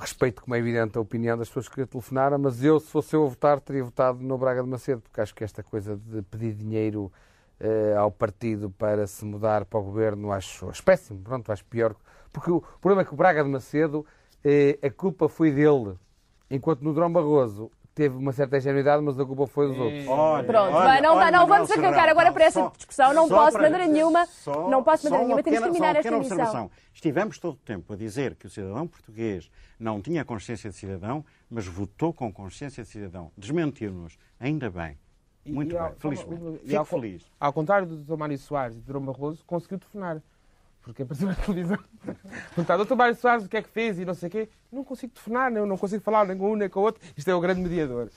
[0.00, 3.24] respeito, como é evidente, a opinião das pessoas que telefonaram, mas eu, se fosse eu
[3.24, 6.54] a votar, teria votado no Braga de Macedo, porque acho que esta coisa de pedir
[6.54, 7.12] dinheiro
[7.60, 11.94] eh, ao partido para se mudar para o governo, acho, acho péssimo, pronto, acho pior.
[12.32, 14.04] Porque o problema é que o Braga de Macedo,
[14.44, 15.96] eh, a culpa foi dele,
[16.50, 17.70] enquanto no Drão Barroso
[18.00, 20.06] teve uma certa ingenuidade, mas a culpa foi dos outros.
[20.08, 22.72] Olha, Pronto, olha, vai, não, olha, dá, não vamos arrancar Serrão, agora para essa só-
[22.74, 23.12] discussão.
[23.12, 24.24] Não posso de para- maneira nenhuma.
[24.26, 25.42] só- não posso maneira uma nenhuma.
[25.42, 26.70] Temos que terminar esta emissão.
[26.94, 31.22] Estivemos todo o tempo a dizer que o cidadão português não tinha consciência de cidadão,
[31.50, 33.30] mas votou com consciência de cidadão.
[33.36, 34.16] Desmentiu-nos.
[34.38, 34.96] Ainda bem.
[35.46, 35.96] Muito E ao- bem.
[35.98, 36.60] Felizmente.
[36.64, 37.30] e Fico ao- feliz.
[37.38, 38.16] Ao contrário do Dr.
[38.16, 38.98] Mário Soares e do Dr.
[39.04, 40.22] Barroso, conseguiu telefonar.
[40.82, 41.78] Porque apareceu na televisão.
[42.54, 42.94] Perguntar, Dr.
[42.94, 44.48] Mário Soares, o que é que fez e não sei o quê.
[44.72, 47.02] Não consigo telefonar, eu não consigo falar nem com um nem com o outro.
[47.16, 48.08] Isto é o grande mediador.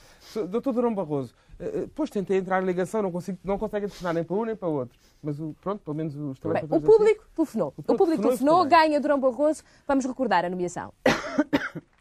[0.48, 0.72] Dr.
[0.72, 4.24] Durão Barroso, eh, eh, depois tentei entrar em ligação, não, consigo, não consegue telefonar nem
[4.24, 4.98] para um nem para o outro.
[5.22, 7.68] Mas o- pronto, pelo menos os Bem, o público telefonou.
[7.70, 9.62] O público público telefonou telefonou, ganha Durão Barroso.
[9.86, 10.94] Vamos recordar a nomeação.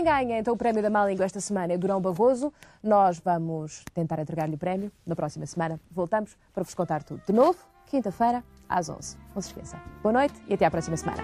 [0.00, 2.50] Quem ganha então o prémio da má língua esta semana é Durão Barroso.
[2.82, 5.78] Nós vamos tentar entregar-lhe o prémio na próxima semana.
[5.90, 7.20] Voltamos para vos contar tudo.
[7.26, 9.18] De novo, quinta-feira, às 11.
[9.34, 9.76] Não se esqueça.
[10.02, 11.22] Boa noite e até à próxima semana.